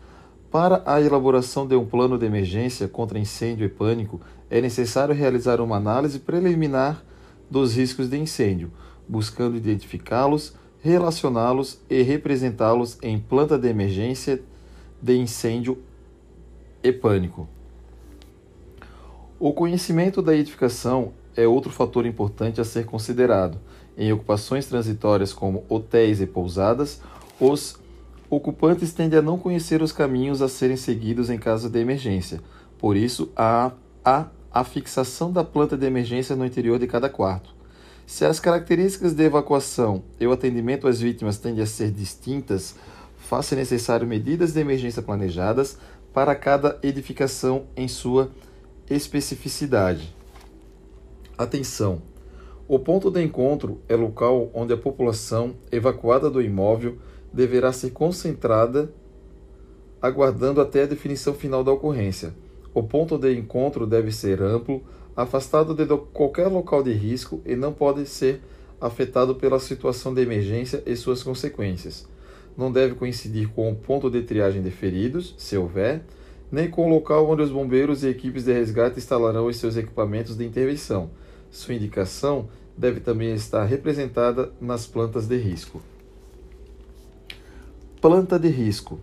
[0.55, 5.61] para a elaboração de um plano de emergência contra incêndio e pânico, é necessário realizar
[5.61, 7.05] uma análise preliminar
[7.51, 8.71] dos riscos de incêndio,
[9.09, 14.43] buscando identificá-los, relacioná-los e representá-los em planta de emergência
[15.01, 15.79] de incêndio
[16.83, 17.49] e pânico.
[19.39, 23.59] O conhecimento da edificação é outro fator importante a ser considerado.
[23.97, 27.01] Em ocupações transitórias como hotéis e pousadas,
[27.41, 27.79] os
[28.35, 32.41] Ocupantes tendem a não conhecer os caminhos a serem seguidos em caso de emergência.
[32.79, 33.71] Por isso, há
[34.05, 37.53] a, a fixação da planta de emergência no interior de cada quarto.
[38.07, 42.77] Se as características de evacuação e o atendimento às vítimas tendem a ser distintas,
[43.17, 45.77] faz-se necessário medidas de emergência planejadas
[46.13, 48.31] para cada edificação em sua
[48.89, 50.15] especificidade.
[51.37, 52.01] Atenção!
[52.69, 56.97] O ponto de encontro é local onde a população evacuada do imóvel
[57.33, 58.89] deverá ser concentrada,
[60.01, 62.44] aguardando até a definição final da ocorrência.
[62.75, 64.83] O ponto de encontro deve ser amplo,
[65.17, 68.41] afastado de qualquer local de risco e não pode ser
[68.81, 72.07] afetado pela situação de emergência e suas consequências.
[72.57, 76.03] Não deve coincidir com o ponto de triagem de feridos, se houver,
[76.51, 80.37] nem com o local onde os bombeiros e equipes de resgate instalarão os seus equipamentos
[80.37, 81.11] de intervenção.
[81.51, 85.81] Sua indicação deve também estar representada nas plantas de risco.
[88.01, 89.01] Planta de risco.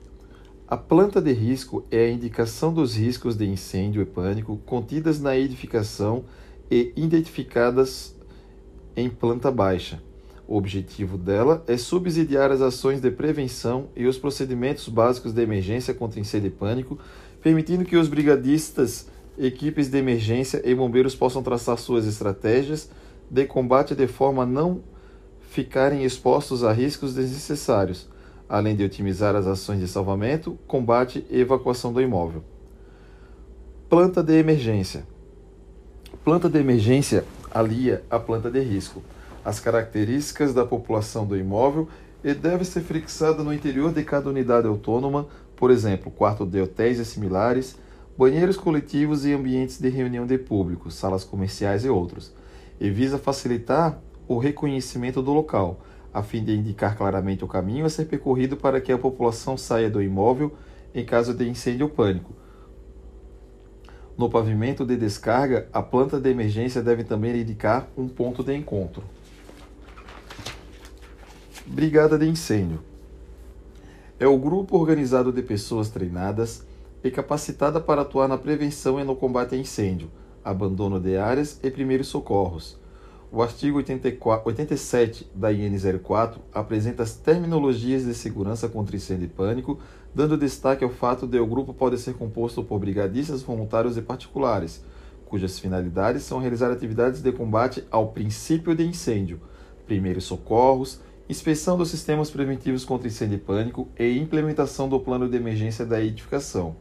[0.72, 5.38] A planta de risco é a indicação dos riscos de incêndio e pânico contidas na
[5.38, 6.24] edificação
[6.72, 8.16] e identificadas
[8.96, 10.02] em planta baixa.
[10.48, 15.94] O objetivo dela é subsidiar as ações de prevenção e os procedimentos básicos de emergência
[15.94, 16.98] contra incêndio e pânico,
[17.44, 22.90] permitindo que os brigadistas, equipes de emergência e bombeiros possam traçar suas estratégias
[23.30, 24.82] de combate de forma a não
[25.42, 28.08] ficarem expostos a riscos desnecessários
[28.52, 32.44] além de otimizar as ações de salvamento, combate e evacuação do imóvel.
[33.90, 35.08] Planta de emergência.
[36.26, 39.02] Planta de emergência alia a planta de risco.
[39.44, 41.88] as características da população do imóvel
[42.24, 47.00] e deve ser fixada no interior de cada unidade autônoma, por exemplo, quarto de hotéis
[47.00, 47.78] e similares,
[48.18, 52.34] banheiros coletivos e ambientes de reunião de público, salas comerciais e outros,
[52.80, 55.80] e visa facilitar o reconhecimento do local,
[56.14, 59.90] a fim de indicar claramente o caminho a ser percorrido para que a população saia
[59.90, 60.54] do imóvel
[60.94, 62.34] em caso de incêndio ou pânico.
[64.18, 69.04] No pavimento de descarga, a planta de emergência deve também indicar um ponto de encontro.
[71.66, 72.82] Brigada de Incêndio
[74.20, 76.66] é o grupo organizado de pessoas treinadas
[77.04, 80.12] e capacitada para atuar na prevenção e no combate a incêndio,
[80.44, 82.81] abandono de áreas e primeiros socorros.
[83.34, 85.74] O artigo 84, 87 da IN
[86.04, 89.80] 04 apresenta as terminologias de segurança contra incêndio e pânico,
[90.14, 94.84] dando destaque ao fato de o grupo pode ser composto por brigadistas voluntários e particulares,
[95.24, 99.40] cujas finalidades são realizar atividades de combate ao princípio de incêndio,
[99.88, 105.38] primeiros socorros, inspeção dos sistemas preventivos contra incêndio e pânico e implementação do plano de
[105.38, 106.76] emergência da edificação.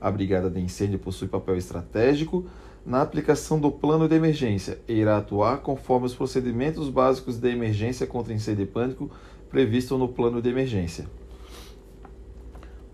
[0.00, 2.46] A Brigada de Incêndio possui papel estratégico
[2.84, 8.06] na aplicação do plano de emergência e irá atuar conforme os procedimentos básicos de emergência
[8.06, 9.10] contra incêndio e pânico
[9.50, 11.06] previstos no plano de emergência.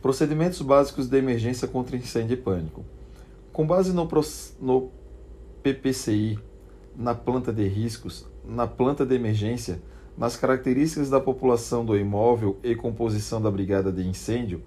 [0.03, 2.85] Procedimentos básicos de emergência contra incêndio e pânico.
[3.53, 4.09] Com base no,
[4.61, 4.91] no
[5.63, 6.39] PPCI,
[6.97, 9.81] na planta de riscos, na planta de emergência,
[10.17, 14.63] nas características da população do imóvel e composição da brigada de incêndio,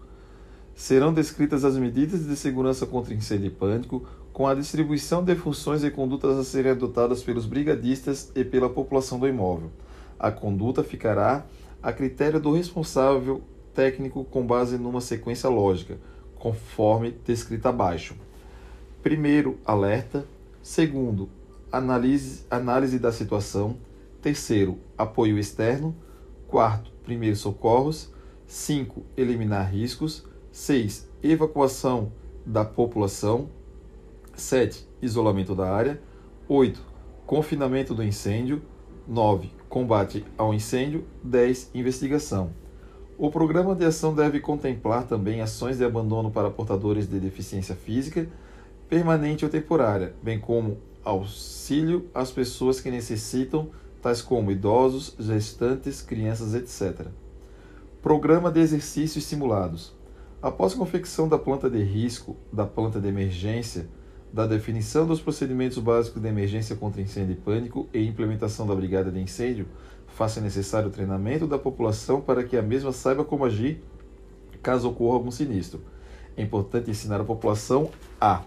[0.75, 4.05] serão descritas as medidas de segurança contra incêndio e pânico,
[4.39, 9.19] com a distribuição de funções e condutas a serem adotadas pelos brigadistas e pela população
[9.19, 9.69] do imóvel.
[10.17, 11.45] A conduta ficará
[11.83, 13.41] a critério do responsável
[13.73, 15.97] técnico com base numa sequência lógica,
[16.35, 18.15] conforme descrita abaixo.
[19.03, 20.23] Primeiro, alerta.
[20.63, 21.29] Segundo,
[21.69, 23.75] análise, análise da situação.
[24.21, 25.93] Terceiro, apoio externo.
[26.47, 28.09] Quarto, primeiros socorros.
[28.47, 29.03] 5.
[29.17, 30.25] Eliminar riscos.
[30.49, 31.09] 6.
[31.21, 32.13] Evacuação
[32.45, 33.58] da população.
[34.39, 34.87] 7.
[35.01, 36.01] Isolamento da área.
[36.47, 36.81] 8.
[37.25, 38.61] Confinamento do incêndio.
[39.07, 39.51] 9.
[39.67, 41.05] Combate ao incêndio.
[41.23, 41.71] 10.
[41.75, 42.51] Investigação.
[43.17, 48.27] O programa de ação deve contemplar também ações de abandono para portadores de deficiência física,
[48.87, 53.69] permanente ou temporária, bem como auxílio às pessoas que necessitam
[54.01, 57.07] tais como idosos, gestantes, crianças, etc.
[58.01, 59.93] Programa de exercícios simulados.
[60.41, 63.89] Após confecção da planta de risco, da planta de emergência,
[64.31, 69.11] da definição dos procedimentos básicos de emergência contra incêndio e pânico e implementação da brigada
[69.11, 69.67] de incêndio,
[70.07, 73.81] faça necessário o treinamento da população para que a mesma saiba como agir
[74.61, 75.81] caso ocorra algum sinistro.
[76.35, 78.43] É importante ensinar a população a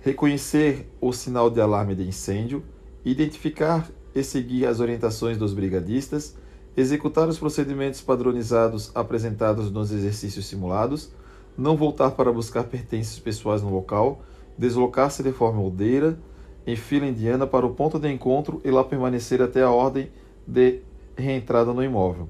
[0.00, 2.62] reconhecer o sinal de alarme de incêndio,
[3.04, 6.36] identificar e seguir as orientações dos brigadistas,
[6.76, 11.12] executar os procedimentos padronizados apresentados nos exercícios simulados,
[11.56, 14.22] não voltar para buscar pertences pessoais no local,
[14.58, 16.18] deslocar-se de forma ordeira,
[16.66, 20.10] em fila indiana para o ponto de encontro e lá permanecer até a ordem
[20.46, 20.80] de
[21.16, 22.28] reentrada no imóvel.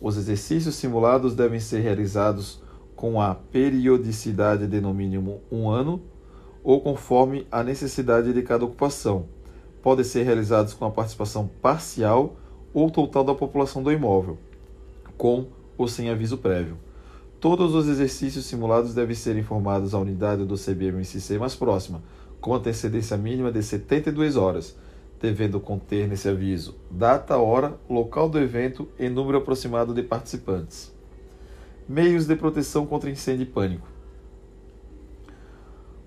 [0.00, 2.62] Os exercícios simulados devem ser realizados
[2.94, 6.00] com a periodicidade de no mínimo um ano
[6.62, 9.26] ou conforme a necessidade de cada ocupação
[9.86, 12.34] podem ser realizados com a participação parcial
[12.74, 14.36] ou total da população do imóvel,
[15.16, 15.46] com
[15.78, 16.76] ou sem aviso prévio.
[17.40, 22.02] Todos os exercícios simulados devem ser informados à unidade do CBMCC mais próxima,
[22.40, 24.76] com antecedência mínima de 72 horas,
[25.20, 30.94] devendo conter nesse aviso data, hora, local do evento e número aproximado de participantes.
[31.86, 33.86] Meios de proteção contra incêndio e pânico.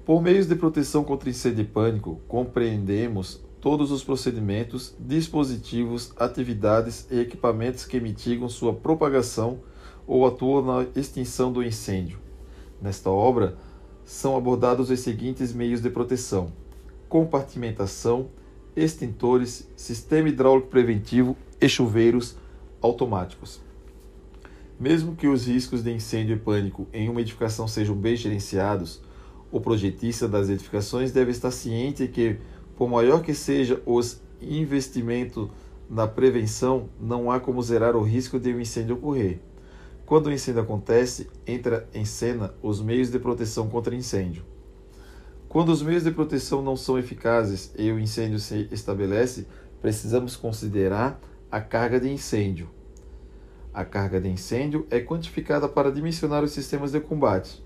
[0.06, 7.20] Por meios de proteção contra incêndio e pânico, compreendemos todos os procedimentos, dispositivos, atividades e
[7.20, 9.60] equipamentos que mitigam sua propagação
[10.10, 12.18] ou atuam na extinção do incêndio.
[12.82, 13.56] Nesta obra,
[14.04, 16.52] são abordados os seguintes meios de proteção:
[17.08, 18.30] compartimentação,
[18.76, 22.36] extintores, sistema hidráulico preventivo e chuveiros
[22.82, 23.62] automáticos.
[24.80, 29.04] Mesmo que os riscos de incêndio e pânico em uma edificação sejam bem gerenciados,
[29.52, 32.38] o projetista das edificações deve estar ciente que
[32.76, 35.52] por maior que seja os investimento
[35.90, 39.40] na prevenção, não há como zerar o risco de um incêndio ocorrer.
[40.10, 44.44] Quando o incêndio acontece, entra em cena os meios de proteção contra incêndio.
[45.48, 49.46] Quando os meios de proteção não são eficazes e o incêndio se estabelece,
[49.80, 51.22] precisamos considerar
[51.52, 52.72] a carga de incêndio.
[53.72, 57.64] A carga de incêndio é quantificada para dimensionar os sistemas de combate,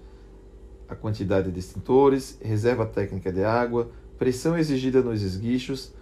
[0.90, 3.90] a quantidade de extintores, reserva técnica de água,
[4.20, 5.94] pressão exigida nos esguichos,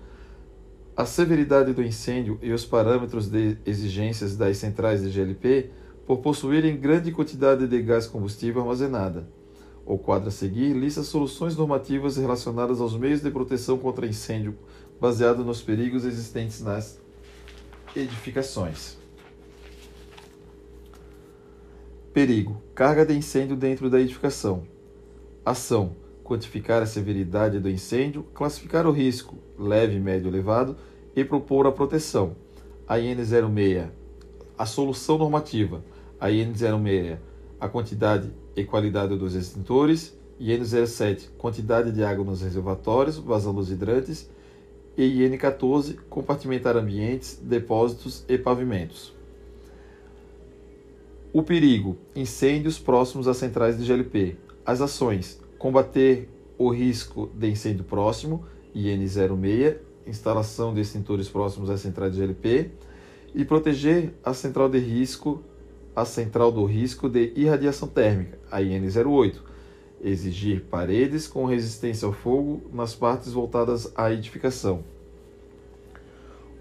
[0.95, 5.71] A severidade do incêndio e os parâmetros de exigências das centrais de GLP
[6.11, 9.29] por possuírem grande quantidade de gás combustível armazenada.
[9.85, 14.57] O quadro a seguir lista soluções normativas relacionadas aos meios de proteção contra incêndio,
[14.99, 16.99] baseado nos perigos existentes nas
[17.95, 18.97] edificações.
[22.13, 24.63] Perigo: carga de incêndio dentro da edificação.
[25.45, 30.75] Ação: quantificar a severidade do incêndio, classificar o risco leve, médio, elevado
[31.15, 32.35] e propor a proteção.
[32.85, 33.87] A IN 06,
[34.57, 35.81] a solução normativa.
[36.21, 37.17] A IN 06,
[37.59, 40.15] a quantidade e qualidade dos extintores.
[40.39, 44.29] IN 07, quantidade de água nos reservatórios, vazão dos hidrantes.
[44.95, 49.11] E IN 14, compartimentar ambientes, depósitos e pavimentos.
[51.33, 54.37] O perigo: incêndios próximos às centrais de GLP.
[54.63, 58.45] As ações: combater o risco de incêndio próximo,
[58.75, 62.69] IN06, instalação de extintores próximos às centrais de GLP,
[63.33, 65.41] e proteger a central de risco,
[65.95, 69.35] a central do risco de irradiação térmica, a IN08.
[70.03, 74.83] Exigir paredes com resistência ao fogo nas partes voltadas à edificação.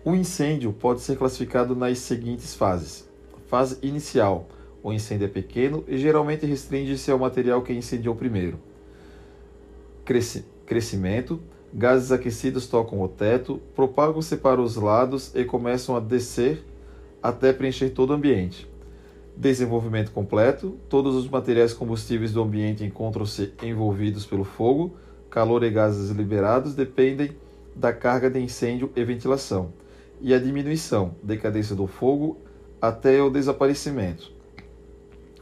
[0.05, 3.09] O incêndio pode ser classificado nas seguintes fases:
[3.47, 4.47] fase inicial
[4.83, 8.59] o incêndio é pequeno e geralmente restringe-se ao material que incendiou primeiro.
[10.05, 11.41] Cresci crescimento.
[11.73, 16.65] Gases aquecidos tocam o teto, propagam-se para os lados e começam a descer
[17.23, 18.69] até preencher todo o ambiente.
[19.37, 20.77] Desenvolvimento completo.
[20.89, 24.95] Todos os materiais combustíveis do ambiente encontram-se envolvidos pelo fogo.
[25.31, 27.31] Calor e gases liberados dependem
[27.75, 29.73] da carga de incêndio e ventilação.
[30.21, 32.37] E a diminuição, decadência do fogo
[32.81, 34.33] até o desaparecimento.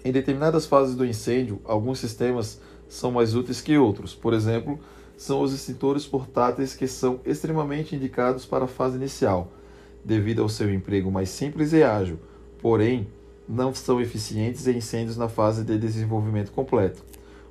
[0.04, 4.14] Em determinadas fases do incêndio, alguns sistemas são mais úteis que outros.
[4.14, 4.78] Por exemplo,
[5.16, 9.52] são os extintores portáteis que são extremamente indicados para a fase inicial,
[10.04, 12.20] devido ao seu emprego mais simples e ágil,
[12.60, 13.08] porém
[13.48, 17.02] não são eficientes em incêndios na fase de desenvolvimento completo.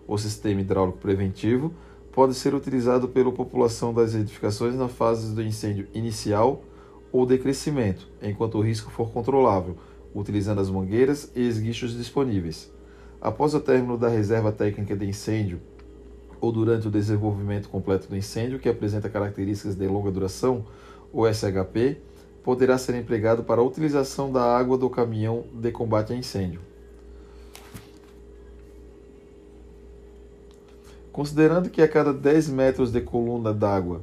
[0.08, 1.74] O sistema hidráulico preventivo
[2.12, 6.64] pode ser utilizado pela população das edificações na fase do incêndio inicial
[7.12, 9.76] ou de crescimento, enquanto o risco for controlável,
[10.14, 12.72] utilizando as mangueiras e esguichos disponíveis.
[13.20, 15.60] Após o término da reserva técnica de incêndio
[16.40, 20.66] ou durante o desenvolvimento completo do incêndio, que apresenta características de longa duração,
[21.12, 21.98] o SHP
[22.48, 26.62] poderá ser empregado para a utilização da água do caminhão de combate a incêndio.
[31.12, 34.02] Considerando que a cada 10 metros de coluna d'água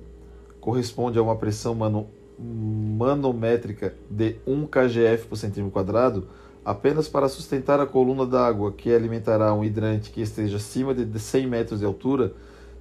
[0.61, 2.07] corresponde a uma pressão manu
[2.39, 6.29] manométrica de 1 kgf por centímetro quadrado,
[6.63, 11.47] apenas para sustentar a coluna d'água que alimentará um hidrante que esteja acima de 100
[11.47, 12.35] metros de altura,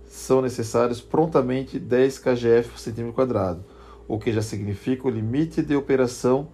[0.09, 3.63] são necessários prontamente 10 kgf por centímetro quadrado,
[4.07, 6.49] o que já significa o limite de operação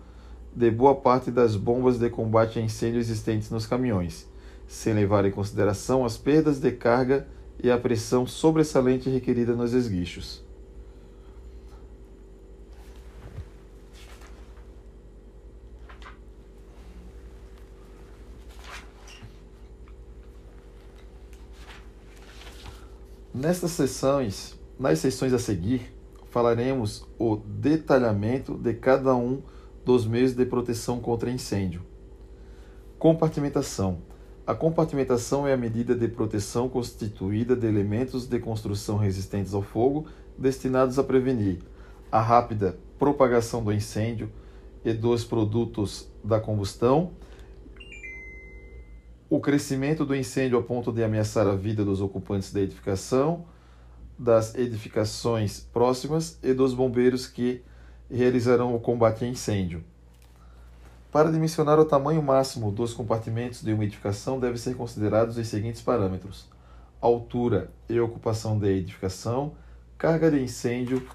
[0.56, 4.28] de boa parte das bombas de combate a incêndio existentes nos caminhões,
[4.68, 7.28] sem levar em consideração as perdas de carga
[7.62, 10.44] e a pressão sobressalente requerida nos esguichos.
[23.34, 25.99] Nestas sessões, nas sessões a seguir,
[26.30, 29.41] falaremos o detalhamento de cada um
[29.85, 31.81] dos meios de proteção contra incêndio.
[32.97, 33.99] Compartimentação.
[34.45, 40.07] A compartimentação é a medida de proteção constituída de elementos de construção resistentes ao fogo
[40.38, 41.60] destinados a prevenir
[42.11, 44.31] a rápida propagação do incêndio
[44.84, 47.11] e dos produtos da combustão
[49.30, 53.45] o crescimento do incêndio a ponto de ameaçar a vida dos ocupantes da edificação,
[54.20, 57.64] das edificações próximas e dos bombeiros que
[58.12, 59.82] realizarão o combate a incêndio.
[61.10, 65.82] Para dimensionar o tamanho máximo dos compartimentos de uma edificação, devem ser considerados os seguintes
[65.82, 66.50] parâmetros:
[67.00, 69.54] altura e ocupação da edificação,
[69.98, 71.08] carga de incêndio,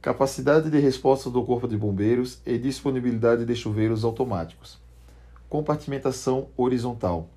[0.00, 4.80] capacidade de resposta do Corpo de Bombeiros e disponibilidade de chuveiros automáticos.
[5.48, 7.28] Compartimentação horizontal.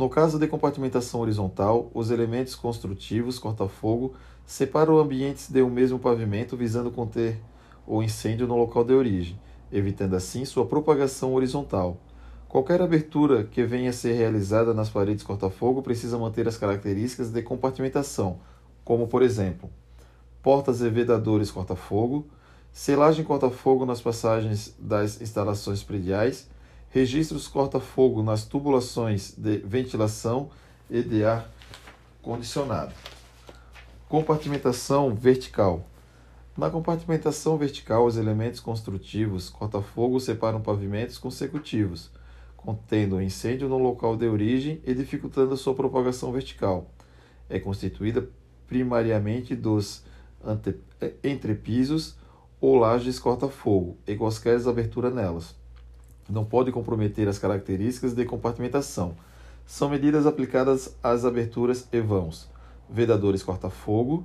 [0.00, 4.14] No caso de compartimentação horizontal, os elementos construtivos corta-fogo
[4.46, 7.38] separam ambientes de um mesmo pavimento visando conter
[7.86, 9.38] o incêndio no local de origem,
[9.70, 11.98] evitando assim sua propagação horizontal.
[12.48, 17.42] Qualquer abertura que venha a ser realizada nas paredes corta-fogo precisa manter as características de
[17.42, 18.38] compartimentação,
[18.82, 19.68] como por exemplo,
[20.42, 22.26] portas e vedadores corta-fogo,
[22.72, 26.48] selagem corta-fogo nas passagens das instalações prediais
[26.90, 30.50] registros corta-fogo nas tubulações de ventilação
[30.90, 31.48] e de ar
[32.20, 32.92] condicionado.
[34.08, 35.86] Compartimentação vertical.
[36.56, 42.10] Na compartimentação vertical, os elementos construtivos corta-fogo separam pavimentos consecutivos,
[42.56, 46.90] contendo o incêndio no local de origem e dificultando a sua propagação vertical.
[47.48, 48.28] É constituída
[48.66, 50.04] primariamente dos
[51.22, 52.16] entrepisos
[52.60, 55.59] ou lajes corta-fogo e quaisquer aberturas nelas.
[56.30, 59.16] Não pode comprometer as características de compartimentação.
[59.66, 62.48] São medidas aplicadas às aberturas e vãos,
[62.88, 64.24] vedadores corta-fogo,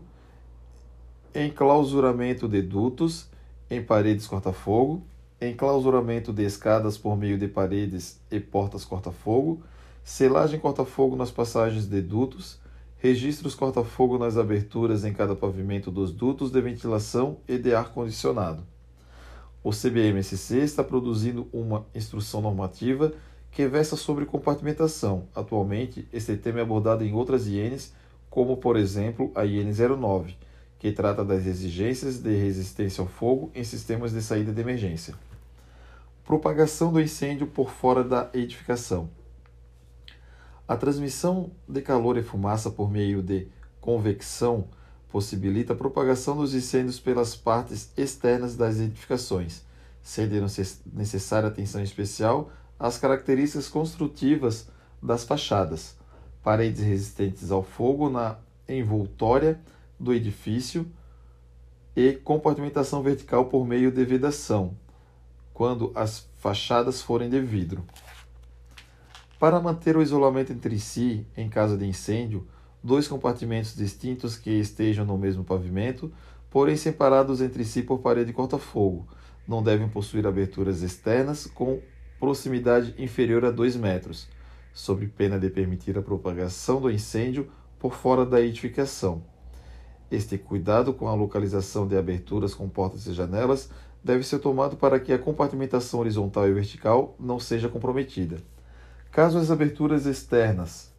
[1.34, 3.28] enclausuramento de dutos
[3.70, 5.04] em paredes corta-fogo,
[5.42, 9.62] enclausuramento de escadas por meio de paredes e portas corta-fogo,
[10.04, 12.60] selagem corta-fogo nas passagens de dutos,
[13.00, 18.75] registros corta-fogo nas aberturas em cada pavimento dos dutos de ventilação e de ar-condicionado.
[19.66, 23.12] O CBMSC está produzindo uma instrução normativa
[23.50, 25.28] que versa sobre compartimentação.
[25.34, 27.92] Atualmente, este tema é abordado em outras INs,
[28.30, 30.38] como por exemplo a IN 09,
[30.78, 35.16] que trata das exigências de resistência ao fogo em sistemas de saída de emergência.
[36.24, 39.10] Propagação do incêndio por fora da edificação.
[40.68, 43.48] A transmissão de calor e fumaça por meio de
[43.82, 44.68] convecção
[45.16, 49.64] possibilita a propagação dos incêndios pelas partes externas das edificações,
[50.04, 50.36] sendo
[50.92, 54.68] necessária atenção especial às características construtivas
[55.02, 55.96] das fachadas,
[56.44, 58.36] paredes resistentes ao fogo na
[58.68, 59.58] envoltória
[59.98, 60.86] do edifício
[61.96, 64.76] e compartimentação vertical por meio de vedação,
[65.54, 67.86] quando as fachadas forem de vidro.
[69.40, 72.46] Para manter o isolamento entre si em caso de incêndio,
[72.86, 76.14] dois compartimentos distintos que estejam no mesmo pavimento,
[76.52, 79.08] porém separados entre si por parede corta-fogo,
[79.48, 81.82] não devem possuir aberturas externas com
[82.20, 84.30] proximidade inferior a 2 metros,
[84.72, 87.50] sob pena de permitir a propagação do incêndio
[87.80, 89.24] por fora da edificação.
[90.12, 93.68] Este cuidado com a localização de aberturas com portas e janelas
[94.04, 98.38] deve ser tomado para que a compartimentação horizontal e vertical não seja comprometida.
[99.12, 100.95] Caso as aberturas externas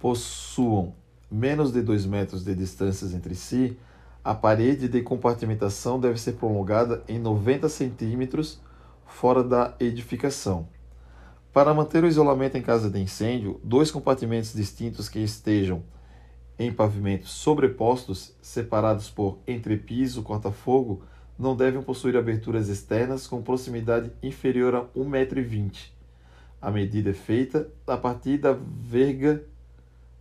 [0.00, 0.94] possuam
[1.30, 3.78] menos de 2 metros de distância entre si,
[4.24, 8.60] a parede de compartimentação deve ser prolongada em 90 centímetros
[9.06, 10.68] fora da edificação.
[11.52, 15.82] Para manter o isolamento em caso de incêndio, dois compartimentos distintos que estejam
[16.58, 21.02] em pavimentos sobrepostos, separados por entrepiso corta-fogo,
[21.38, 25.72] não devem possuir aberturas externas com proximidade inferior a 1,20 m.
[26.60, 29.42] A medida é feita a partir da verga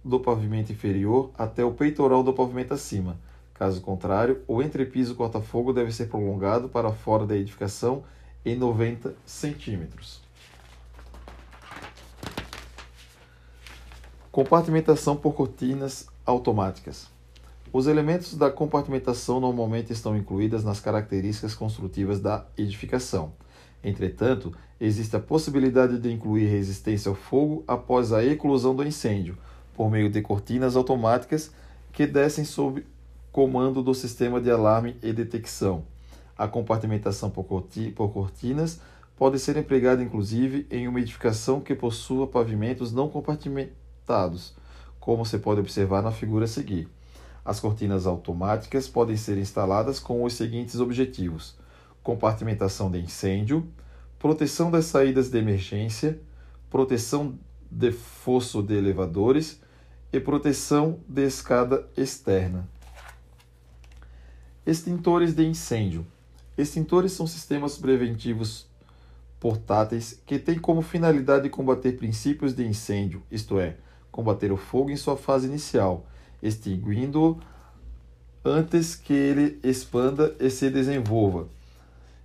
[0.10, 3.18] do pavimento inferior até o peitoral do pavimento acima.
[3.54, 8.04] Caso contrário, o entrepiso corta-fogo deve ser prolongado para fora da edificação
[8.46, 10.22] em 90 centímetros.
[14.32, 17.08] Compartimentação por cortinas automáticas.
[17.72, 23.34] Os elementos da compartimentação normalmente estão incluídos nas características construtivas da edificação.
[23.84, 29.38] Entretanto, existe a possibilidade de incluir resistência ao fogo após a eclosão do incêndio,
[29.80, 31.54] por meio de cortinas automáticas
[31.94, 32.86] que descem sob
[33.32, 35.86] comando do sistema de alarme e detecção.
[36.38, 37.46] A compartimentação por
[38.12, 38.82] cortinas
[39.16, 44.54] pode ser empregada inclusive em uma edificação que possua pavimentos não compartimentados
[45.00, 46.90] como você pode observar na figura a seguir.
[47.46, 51.56] As cortinas automáticas podem ser instaladas com os seguintes objetivos:
[52.04, 53.66] compartimentação de incêndio,
[54.20, 56.20] proteção das saídas de emergência,
[56.70, 57.40] proteção
[57.72, 59.62] de fosso de elevadores
[60.12, 62.68] e proteção de escada externa.
[64.66, 66.06] Extintores de incêndio.
[66.58, 68.68] Extintores são sistemas preventivos
[69.40, 73.78] portáteis que têm como finalidade combater princípios de incêndio, isto é,
[74.12, 76.06] combater o fogo em sua fase inicial,
[76.44, 77.40] extinguindo-o
[78.44, 81.48] antes que ele expanda e se desenvolva.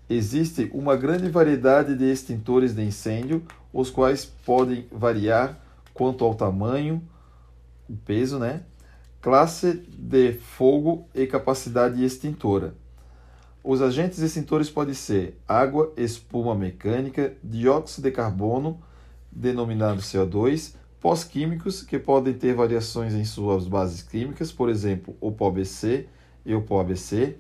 [0.09, 3.43] Existe uma grande variedade de extintores de incêndio,
[3.73, 5.59] os quais podem variar
[5.94, 7.02] quanto ao tamanho,
[8.05, 8.62] peso, né?
[9.24, 12.74] classe de fogo e capacidade extintora.
[13.62, 18.78] Os agentes extintores podem ser água, espuma mecânica, dióxido de carbono,
[19.32, 26.06] denominado CO2, pós-químicos que podem ter variações em suas bases químicas, por exemplo, o POBC
[26.44, 27.39] e o POABC.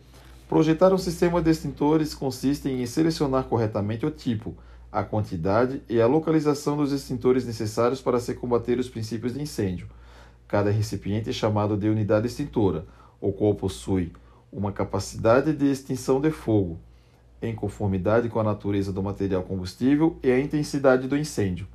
[0.48, 4.56] Projetar um sistema de extintores consiste em selecionar corretamente o tipo,
[4.90, 9.86] a quantidade e a localização dos extintores necessários para se combater os princípios de incêndio.
[10.46, 12.86] Cada recipiente é chamado de unidade extintora,
[13.20, 14.12] o qual possui
[14.52, 16.78] uma capacidade de extinção de fogo,
[17.42, 21.66] em conformidade com a natureza do material combustível e a intensidade do incêndio.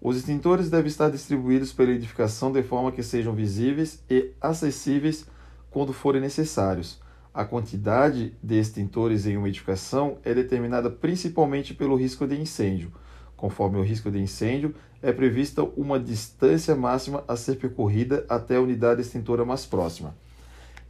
[0.00, 5.26] Os extintores devem estar distribuídos pela edificação de forma que sejam visíveis e acessíveis
[5.70, 7.00] quando forem necessários.
[7.34, 12.90] A quantidade de extintores em uma edificação é determinada principalmente pelo risco de incêndio.
[13.36, 18.60] Conforme o risco de incêndio, é prevista uma distância máxima a ser percorrida até a
[18.60, 20.14] unidade extintora mais próxima.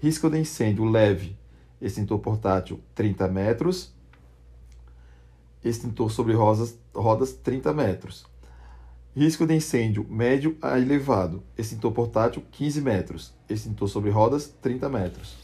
[0.01, 1.37] Risco de incêndio leve,
[1.81, 3.93] extintor portátil 30 metros,
[5.65, 8.25] extintor sobre rodas, rodas 30 metros.
[9.15, 15.37] Risco de incêndio médio a elevado, extintor portátil 15 metros, extintor sobre rodas 30 metros.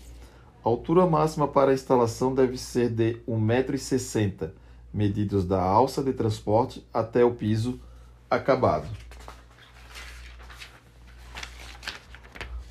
[0.64, 4.52] A altura máxima para a instalação deve ser de 1,60 m,
[4.92, 7.80] medidos da alça de transporte até o piso
[8.30, 8.86] acabado.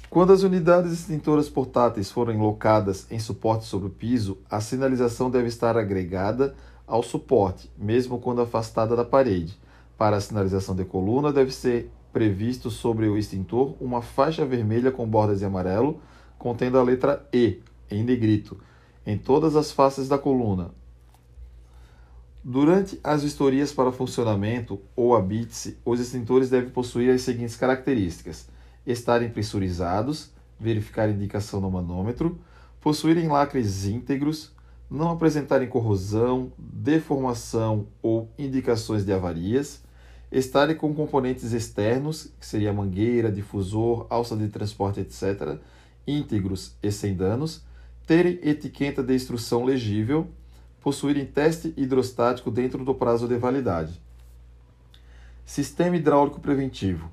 [0.09, 5.47] Quando as unidades extintoras portáteis forem locadas em suporte sobre o piso, a sinalização deve
[5.47, 6.53] estar agregada
[6.85, 9.57] ao suporte, mesmo quando afastada da parede.
[9.97, 15.07] Para a sinalização de coluna, deve ser previsto sobre o extintor uma faixa vermelha com
[15.07, 16.01] bordas de amarelo,
[16.37, 18.57] contendo a letra E, em negrito,
[19.05, 20.71] em todas as faces da coluna.
[22.43, 28.49] Durante as vistorias para funcionamento ou habite-se, os extintores devem possuir as seguintes características:
[28.85, 32.39] estarem pressurizados, verificar indicação no manômetro,
[32.79, 34.51] possuírem lacres íntegros,
[34.89, 39.83] não apresentarem corrosão, deformação ou indicações de avarias,
[40.31, 45.59] estarem com componentes externos, que seria mangueira, difusor, alça de transporte, etc.,
[46.07, 47.61] íntegros e sem danos,
[48.07, 50.27] terem etiqueta de instrução legível,
[50.81, 54.01] possuírem teste hidrostático dentro do prazo de validade.
[55.45, 57.11] Sistema hidráulico preventivo.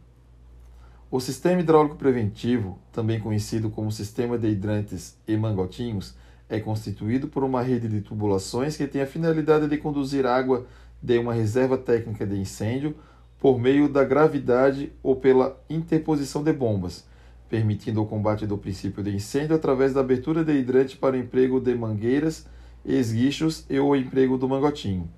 [1.10, 6.14] O sistema hidráulico preventivo, também conhecido como sistema de hidrantes e mangotinhos,
[6.48, 10.66] é constituído por uma rede de tubulações que tem a finalidade de conduzir água
[11.02, 12.94] de uma reserva técnica de incêndio
[13.38, 17.04] por meio da gravidade ou pela interposição de bombas,
[17.48, 21.60] permitindo o combate do princípio de incêndio através da abertura de hidrante para o emprego
[21.60, 22.46] de mangueiras,
[22.84, 25.08] esguichos e o emprego do mangotinho.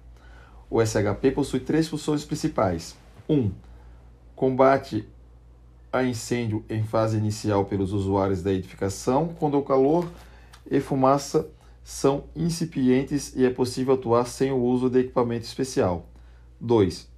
[0.68, 2.96] O SHP possui três funções principais.
[3.28, 3.34] 1.
[3.34, 3.52] Um,
[4.34, 5.08] combate
[5.92, 10.08] a incêndio em fase inicial pelos usuários da edificação, quando o calor
[10.70, 11.48] e fumaça
[11.82, 16.06] são incipientes e é possível atuar sem o uso de equipamento especial.
[16.60, 17.10] 2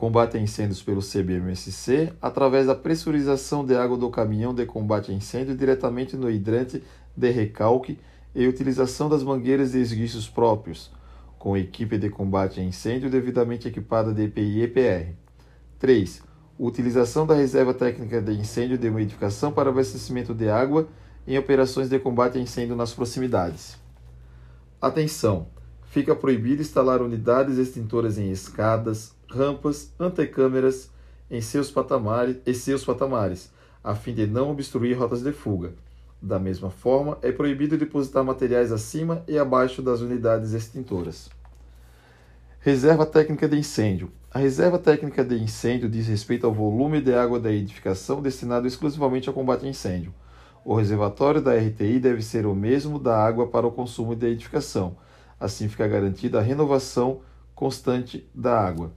[0.00, 5.14] combate a incêndios pelo CBMSC através da pressurização de água do caminhão de combate a
[5.14, 6.82] incêndio diretamente no hidrante
[7.14, 7.98] de recalque
[8.34, 10.90] e utilização das mangueiras de esguichos próprios,
[11.38, 15.14] com equipe de combate a incêndio devidamente equipada de EPI e EPR.
[15.78, 16.22] 3.
[16.58, 20.88] Utilização da reserva técnica de incêndio de uma edificação para abastecimento de água
[21.26, 23.78] em operações de combate a incêndio nas proximidades.
[24.80, 25.46] Atenção!
[25.84, 30.90] Fica proibido instalar unidades extintoras em escadas, rampas, antecâmeras
[31.30, 33.50] em seus patamares, e seus patamares,
[33.82, 35.72] a fim de não obstruir rotas de fuga.
[36.22, 41.30] Da mesma forma, é proibido depositar materiais acima e abaixo das unidades extintoras.
[42.60, 44.10] Reserva técnica de incêndio.
[44.30, 49.28] A reserva técnica de incêndio diz respeito ao volume de água da edificação destinado exclusivamente
[49.30, 50.12] ao combate a incêndio.
[50.62, 54.94] O reservatório da RTI deve ser o mesmo da água para o consumo da edificação.
[55.40, 57.22] Assim fica garantida a renovação
[57.54, 58.92] constante da água.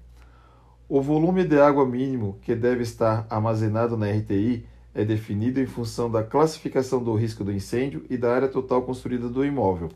[0.89, 6.09] O volume de água mínimo que deve estar armazenado na RTI é definido em função
[6.09, 9.89] da classificação do risco do incêndio e da área total construída do imóvel.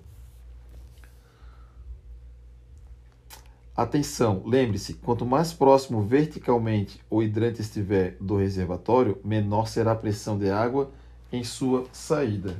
[3.75, 10.35] Atenção, lembre-se, quanto mais próximo verticalmente o hidrante estiver do reservatório, menor será a pressão
[10.35, 10.89] de água
[11.31, 12.57] em sua saída.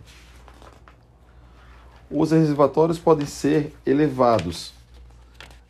[2.10, 4.74] Os reservatórios podem ser elevados,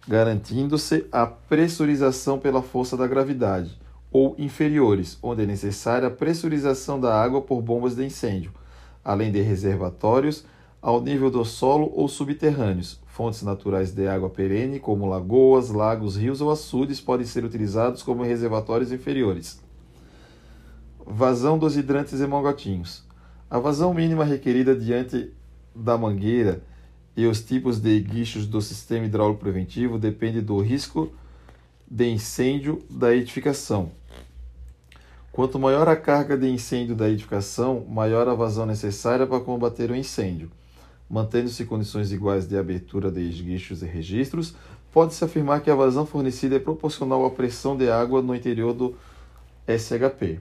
[0.05, 3.79] garantindo-se a pressurização pela força da gravidade,
[4.11, 8.51] ou inferiores, onde é necessária a pressurização da água por bombas de incêndio,
[9.03, 10.45] além de reservatórios
[10.81, 12.99] ao nível do solo ou subterrâneos.
[13.07, 18.23] Fontes naturais de água perene, como lagoas, lagos, rios ou açudes, podem ser utilizados como
[18.23, 19.59] reservatórios inferiores.
[21.05, 23.03] Vazão dos hidrantes mongotinhos.
[23.49, 25.31] A vazão mínima requerida diante
[25.73, 26.61] da mangueira
[27.15, 31.11] e os tipos de guichos do sistema hidráulico preventivo depende do risco
[31.89, 33.91] de incêndio da edificação.
[35.31, 39.95] Quanto maior a carga de incêndio da edificação, maior a vazão necessária para combater o
[39.95, 40.51] incêndio.
[41.09, 44.55] Mantendo-se condições iguais de abertura de esguichos e registros,
[44.91, 48.95] pode-se afirmar que a vazão fornecida é proporcional à pressão de água no interior do
[49.67, 50.39] SHP.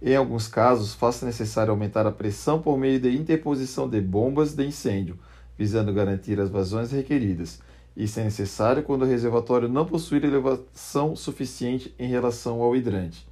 [0.00, 4.66] Em alguns casos, faz-se necessário aumentar a pressão por meio de interposição de bombas de
[4.66, 5.16] incêndio,
[5.56, 7.60] visando garantir as vazões requeridas.
[7.96, 13.26] Isso é necessário quando o reservatório não possuir elevação suficiente em relação ao hidrante.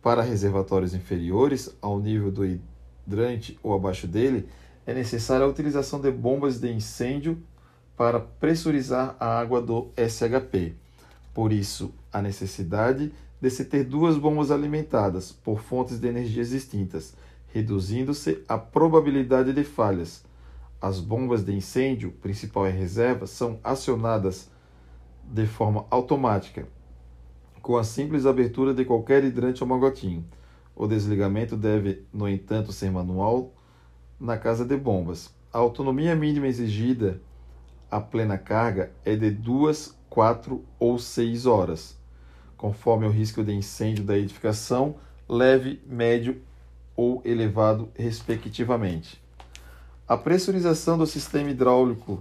[0.00, 4.48] Para reservatórios inferiores ao nível do hidrante ou abaixo dele,
[4.86, 7.42] é necessária a utilização de bombas de incêndio
[7.96, 10.74] para pressurizar a água do SHP.
[11.34, 17.14] Por isso, a necessidade de se ter duas bombas alimentadas por fontes de energias distintas,
[17.52, 20.24] reduzindo-se a probabilidade de falhas.
[20.80, 24.50] As bombas de incêndio, principal e reserva, são acionadas
[25.22, 26.66] de forma automática,
[27.60, 30.24] com a simples abertura de qualquer hidrante ou magotinho.
[30.74, 33.52] O desligamento deve, no entanto, ser manual
[34.18, 35.34] na casa de bombas.
[35.52, 37.20] A autonomia mínima exigida
[37.90, 41.98] a plena carga é de 2, 4 ou 6 horas,
[42.56, 44.94] conforme o risco de incêndio da edificação,
[45.28, 46.40] leve, médio
[46.96, 49.20] ou elevado, respectivamente.
[50.10, 52.20] A pressurização do sistema hidráulico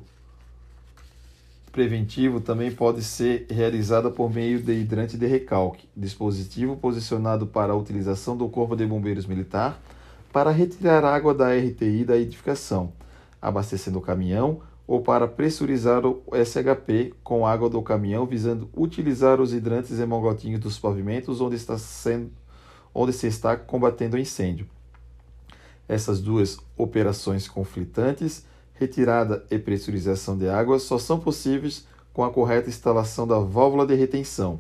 [1.71, 7.75] preventivo também pode ser realizada por meio de hidrante de recalque, dispositivo posicionado para a
[7.75, 9.81] utilização do Corpo de Bombeiros Militar
[10.31, 12.93] para retirar água da RTI da edificação,
[13.41, 19.51] abastecendo o caminhão ou para pressurizar o SHP com água do caminhão, visando utilizar os
[19.51, 22.29] hidrantes hemogotinhos dos pavimentos onde, está sendo,
[22.93, 24.67] onde se está combatendo o incêndio.
[25.89, 28.45] Essas duas operações conflitantes
[28.75, 33.95] retirada e pressurização de água só são possíveis com a correta instalação da válvula de
[33.95, 34.59] retenção,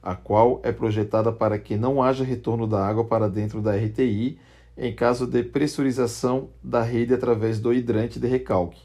[0.00, 4.38] a qual é projetada para que não haja retorno da água para dentro da RTI
[4.78, 8.80] em caso de pressurização da rede através do hidrante de recalque,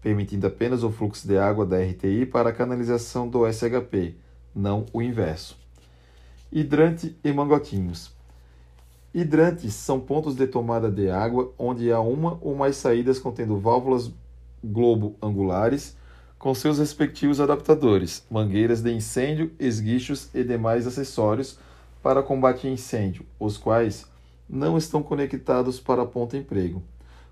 [0.00, 4.14] permitindo apenas o fluxo de água da RTI para a canalização do SHP,
[4.54, 5.58] não o inverso.
[6.52, 8.13] Hidrante e mangotinhos.
[9.14, 14.10] Hidrantes são pontos de tomada de água onde há uma ou mais saídas contendo válvulas
[14.62, 15.96] globo-angulares
[16.36, 21.56] com seus respectivos adaptadores, mangueiras de incêndio, esguichos e demais acessórios
[22.02, 24.04] para combate a incêndio, os quais
[24.50, 26.82] não estão conectados para ponto emprego.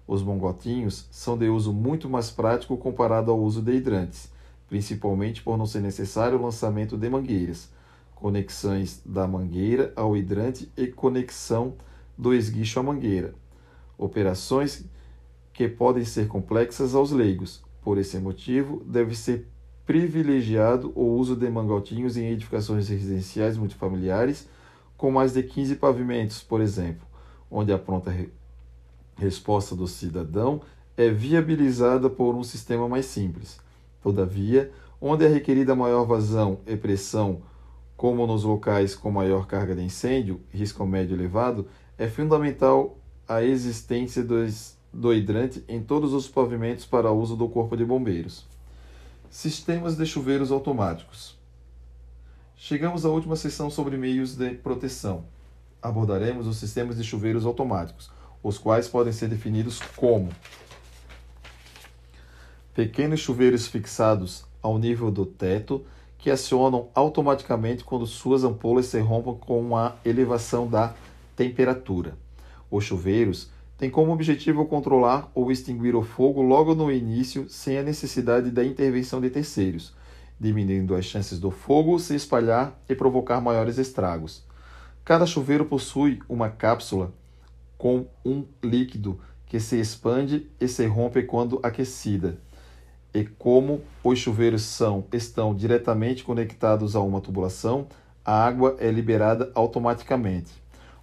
[0.06, 4.30] Os mongotinhos são de uso muito mais prático comparado ao uso de hidrantes,
[4.68, 7.68] principalmente por não ser necessário o lançamento de mangueiras
[8.22, 11.74] conexões da mangueira ao hidrante e conexão
[12.16, 13.34] do esguicho à mangueira.
[13.98, 14.84] Operações
[15.52, 17.64] que podem ser complexas aos leigos.
[17.82, 19.48] Por esse motivo, deve ser
[19.84, 24.48] privilegiado o uso de mangotinhos em edificações residenciais multifamiliares
[24.96, 27.04] com mais de 15 pavimentos, por exemplo,
[27.50, 28.30] onde a pronta re
[29.16, 30.62] resposta do cidadão
[30.96, 33.58] é viabilizada por um sistema mais simples.
[34.00, 34.70] Todavia,
[35.00, 37.42] onde é requerida maior vazão e pressão
[38.02, 42.98] como nos locais com maior carga de incêndio, risco médio elevado, é fundamental
[43.28, 44.26] a existência
[44.92, 48.44] do hidrante em todos os pavimentos para uso do Corpo de Bombeiros.
[49.30, 51.38] Sistemas de chuveiros automáticos.
[52.56, 55.24] Chegamos à última sessão sobre meios de proteção.
[55.80, 58.10] Abordaremos os sistemas de chuveiros automáticos,
[58.42, 60.28] os quais podem ser definidos como
[62.74, 65.86] pequenos chuveiros fixados ao nível do teto
[66.22, 70.94] que acionam automaticamente quando suas ampolas se rompam com a elevação da
[71.34, 72.16] temperatura.
[72.70, 77.82] Os chuveiros têm como objetivo controlar ou extinguir o fogo logo no início sem a
[77.82, 79.96] necessidade da intervenção de terceiros,
[80.38, 84.44] diminuindo as chances do fogo se espalhar e provocar maiores estragos.
[85.04, 87.12] Cada chuveiro possui uma cápsula
[87.76, 92.38] com um líquido que se expande e se rompe quando aquecida
[93.14, 97.86] e como os chuveiros são estão diretamente conectados a uma tubulação,
[98.24, 100.52] a água é liberada automaticamente.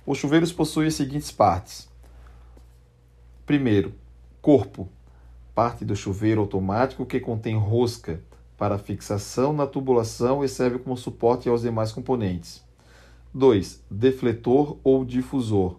[0.05, 1.87] Os chuveiros possuem as seguintes partes:
[3.45, 3.93] primeiro,
[4.41, 4.89] corpo,
[5.53, 8.21] parte do chuveiro automático que contém rosca
[8.57, 12.63] para fixação na tubulação e serve como suporte aos demais componentes.
[13.33, 13.83] 2.
[13.89, 15.77] Defletor ou difusor,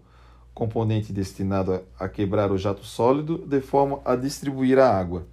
[0.55, 5.27] componente destinado a quebrar o jato sólido de forma a distribuir a água.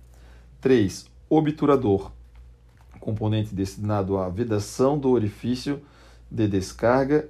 [0.59, 1.05] 3.
[1.29, 2.11] Obturador,
[2.99, 5.79] componente destinado à vedação do orifício
[6.31, 7.29] de descarga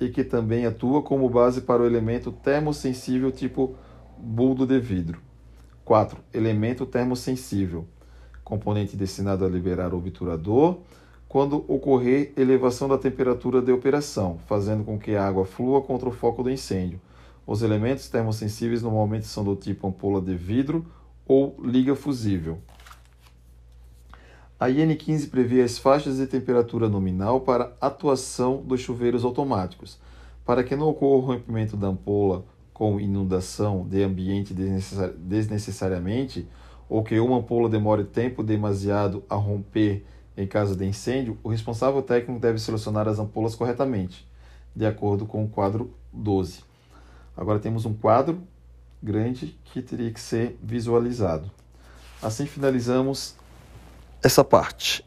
[0.00, 3.76] e que também atua como base para o elemento termosensível tipo
[4.16, 5.20] buldo de vidro.
[5.84, 6.18] 4.
[6.32, 7.86] Elemento termosensível,
[8.42, 10.78] componente destinado a liberar o obturador
[11.28, 16.12] quando ocorrer elevação da temperatura de operação, fazendo com que a água flua contra o
[16.12, 16.98] foco do incêndio.
[17.46, 20.86] Os elementos termosensíveis normalmente são do tipo ampola de vidro
[21.26, 22.58] ou liga fusível.
[24.58, 29.98] A IN15 prevê as faixas de temperatura nominal para atuação dos chuveiros automáticos.
[30.44, 36.48] Para que não ocorra o rompimento da ampola com inundação de ambiente desnecessariamente,
[36.88, 40.04] ou que uma ampola demore tempo demasiado a romper
[40.36, 44.26] em caso de incêndio, o responsável técnico deve selecionar as ampolas corretamente,
[44.74, 46.60] de acordo com o quadro 12.
[47.36, 48.42] Agora temos um quadro
[49.04, 51.50] grande que teria que ser visualizado.
[52.22, 53.34] Assim finalizamos
[54.22, 55.04] essa parte.